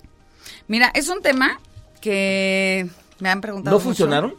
Mira, 0.68 0.92
es 0.94 1.10
un 1.10 1.22
tema 1.24 1.60
que 2.02 2.88
me 3.20 3.30
han 3.30 3.42
preguntado. 3.42 3.74
¿No 3.76 3.80
mucho. 3.80 3.86
funcionaron? 3.90 4.36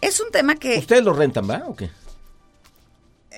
Es 0.00 0.20
un 0.20 0.30
tema 0.32 0.56
que 0.56 0.78
¿Ustedes 0.78 1.04
lo 1.04 1.12
rentan, 1.12 1.48
va? 1.48 1.62
¿O 1.66 1.76
qué? 1.76 1.90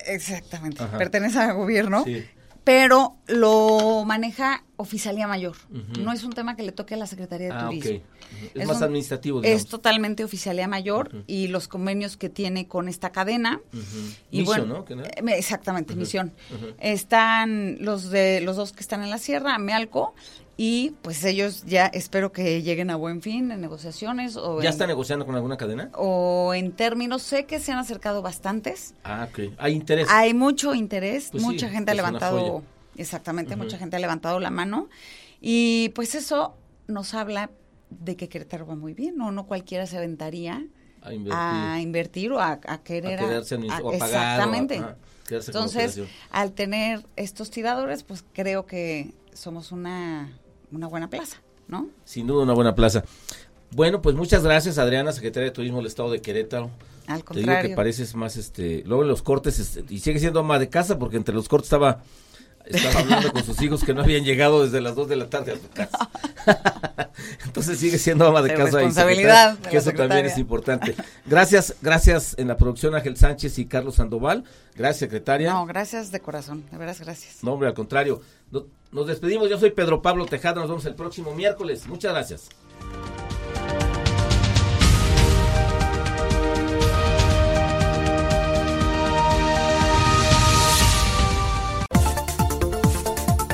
exactamente 0.05 0.81
Ajá. 0.83 0.97
pertenece 0.97 1.37
al 1.39 1.53
gobierno. 1.55 2.03
Sí. 2.05 2.25
Pero 2.67 3.15
lo 3.27 4.03
maneja 4.05 4.65
Oficialía 4.75 5.25
Mayor. 5.25 5.55
No 5.99 6.11
es 6.11 6.25
un 6.25 6.33
tema 6.33 6.57
que 6.57 6.63
le 6.63 6.73
toque 6.73 6.95
a 6.95 6.97
la 6.97 7.07
Secretaría 7.07 7.47
de 7.47 7.53
Ah. 7.53 7.65
Turismo. 7.69 7.91
Ujú. 7.95 8.45
Es, 8.55 8.61
Es 8.61 8.67
más 8.67 8.77
un- 8.77 8.83
administrativo, 8.83 9.39
digamos. 9.41 9.61
Es 9.63 9.69
totalmente 9.69 10.25
Oficialía 10.25 10.67
Mayor 10.67 11.23
y 11.27 11.47
los 11.47 11.69
convenios 11.69 12.17
que 12.17 12.27
tiene 12.27 12.67
con 12.67 12.89
esta 12.89 13.13
cadena. 13.13 13.61
Y 14.31 14.39
Misión, 14.39 14.45
bueno, 14.67 14.85
¿no? 14.89 15.01
Eh, 15.03 15.21
me- 15.23 15.37
exactamente, 15.37 15.95
misión. 15.95 16.33
Están 16.77 17.77
los 17.79 18.09
de 18.09 18.41
los 18.41 18.57
dos 18.57 18.73
que 18.73 18.81
están 18.81 19.01
en 19.01 19.09
la 19.11 19.17
sierra, 19.17 19.57
Mealco, 19.59 20.13
y 20.59 20.95
pues 21.03 21.23
ellos 21.23 21.63
ya 21.67 21.85
espero 21.85 22.31
que 22.31 22.63
lleguen 22.63 22.89
a 22.89 22.95
buen 22.95 23.21
fin 23.21 23.51
en 23.51 23.61
negociaciones 23.61 24.35
o 24.37 24.59
¿Ya 24.61 24.69
en, 24.69 24.73
está 24.73 24.87
negociando 24.87 25.25
con 25.25 25.35
alguna 25.35 25.55
cadena? 25.55 25.91
o 25.93 26.53
en 26.55 26.71
términos 26.71 27.21
sé 27.21 27.45
que 27.45 27.59
se 27.59 27.71
han 27.71 27.77
acercado 27.77 28.21
bastantes 28.23 28.95
Ah, 29.03 29.27
ok. 29.29 29.53
Hay 29.59 29.73
interés. 29.73 30.07
hay 30.09 30.33
mucho 30.33 30.73
interés 30.73 31.29
Pues 31.31 31.43
sí, 31.43 31.47
mucha 31.49 31.69
gente 31.69 31.91
ha 31.91 31.93
levantado 31.93 32.63
exactamente 32.95 33.55
mucha 33.55 33.77
gente 33.77 33.95
ha 33.95 33.99
levantado 33.99 34.39
la 34.39 34.49
mano 34.49 34.89
y 35.39 35.89
pues 35.89 36.15
eso 36.15 36.57
nos 36.87 37.13
habla 37.13 37.51
de 37.91 38.15
que 38.15 38.27
Querétaro 38.27 38.65
va 38.65 38.75
muy 38.75 38.93
bien 38.95 39.15
no 39.15 39.31
no 39.31 39.45
cualquiera 39.45 39.85
se 39.85 39.97
aventaría 39.97 40.65
A 41.03 41.13
invertir. 41.13 41.33
a 41.39 41.79
invertir 41.81 42.31
o 42.31 42.39
a, 42.39 42.59
a 42.65 42.77
querer 42.83 43.19
A 43.19 43.27
quedarse 43.27 43.55
a- 43.55 43.59
o 43.59 43.61
a 43.61 43.67
pagar, 43.67 43.83
o 43.91 43.93
a- 43.93 43.95
exactamente 44.07 44.81
entonces 45.29 45.99
al 46.31 46.53
tener 46.53 47.05
estos 47.15 47.51
tiradores 47.51 48.01
pues 48.03 48.25
creo 48.33 48.65
que 48.65 49.13
somos 49.33 49.71
una 49.71 50.31
una 50.71 50.87
buena 50.87 51.09
plaza 51.09 51.41
no 51.67 51.89
Sin 52.05 52.27
duda 52.27 52.43
una 52.43 52.53
buena 52.53 52.75
plaza. 52.75 53.03
Bueno, 53.71 54.01
pues 54.01 54.15
muchas 54.15 54.43
gracias 54.43 54.77
Adriana, 54.77 55.11
secretaria 55.11 55.49
de 55.49 55.51
Turismo 55.51 55.77
del 55.77 55.87
Estado 55.87 56.11
de 56.11 56.21
Querétaro. 56.21 56.71
al 57.07 57.23
Te 57.23 57.39
digo 57.39 57.51
que 57.51 57.51
contrario 57.51 57.75
pareces 57.75 58.15
más, 58.15 58.37
este, 58.37 58.83
luego 58.85 59.03
en 59.03 59.09
los 59.09 59.21
cortes, 59.21 59.59
este, 59.59 59.83
y 59.89 59.99
sigue 59.99 60.19
siendo 60.19 60.39
ama 60.39 60.59
de 60.59 60.69
casa 60.69 60.97
porque 60.97 61.17
entre 61.17 61.35
los 61.35 61.49
cortes 61.49 61.67
estaba, 61.67 62.01
estaba 62.69 62.99
hablando 62.99 63.31
con 63.31 63.43
sus 63.43 63.61
hijos 63.61 63.83
que 63.83 63.93
no 63.93 64.01
habían 64.01 64.23
llegado 64.23 64.63
desde 64.63 64.81
las 64.81 64.95
2 64.95 65.07
de 65.09 65.15
la 65.15 65.29
tarde 65.29 65.53
a 65.53 65.55
su 65.55 65.69
casa. 65.69 66.09
Entonces 67.45 67.79
sigue 67.79 67.97
siendo 67.97 68.27
ama 68.27 68.41
de 68.41 68.49
De 68.49 68.55
casa 68.55 68.69
y 68.81 68.85
responsabilidad 68.85 69.57
de 69.57 69.63
la 69.63 69.69
que 69.69 69.77
eso 69.77 69.91
también 69.91 70.25
es 70.25 70.37
importante. 70.37 70.95
Gracias, 71.25 71.75
gracias 71.81 72.35
en 72.37 72.47
la 72.47 72.57
producción 72.57 72.95
Ángel 72.95 73.17
Sánchez 73.17 73.57
y 73.59 73.65
Carlos 73.65 73.95
Sandoval. 73.95 74.43
Gracias, 74.75 74.99
secretaria. 74.99 75.51
no 75.51 75.65
gracias 75.65 76.11
de 76.11 76.19
corazón 76.19 76.63
de 76.71 76.77
veras 76.77 76.99
gracias 77.01 77.43
No, 77.43 77.53
hombre, 77.53 77.67
al 77.69 77.73
contrario. 77.73 78.21
No- 78.51 78.65
nos 78.91 79.07
despedimos. 79.07 79.49
Yo 79.49 79.57
soy 79.59 79.71
Pedro 79.71 80.01
Pablo 80.01 80.25
Tejada. 80.25 80.61
Nos 80.61 80.69
vemos 80.69 80.85
el 80.85 80.95
próximo 80.95 81.33
miércoles. 81.33 81.87
Muchas 81.87 82.13
gracias. 82.13 82.49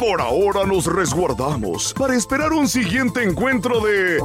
Por 0.05 0.19
ahora 0.19 0.65
nos 0.65 0.85
resguardamos 0.85 1.93
para 1.93 2.13
esperar 2.13 2.51
un 2.51 2.67
siguiente 2.67 3.23
encuentro 3.23 3.79
de... 3.79 4.17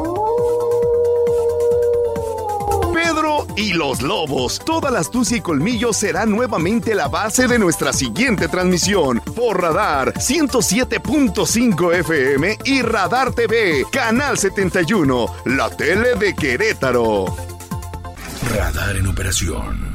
Pedro 2.93 3.47
y 3.55 3.75
los 3.75 4.03
lobos. 4.03 4.59
Toda 4.59 4.91
la 4.91 4.99
astucia 4.99 5.37
y 5.37 5.41
colmillo 5.41 5.93
será 5.93 6.27
nuevamente 6.27 6.97
la 6.97 7.07
base 7.07 7.47
de 7.47 7.61
nuestra 7.61 7.93
siguiente 7.93 8.49
transmisión. 8.49 9.21
Por 9.37 9.63
Radar 9.63 10.15
107.5 10.15 11.95
FM 11.95 12.59
y 12.65 12.83
Radar 12.83 13.33
TV, 13.33 13.87
Canal 13.93 14.37
71, 14.37 15.27
la 15.45 15.71
tele 15.71 16.17
de 16.17 16.35
Querétaro. 16.35 17.27
Radar 18.53 18.97
en 18.97 19.07
operación. 19.07 19.88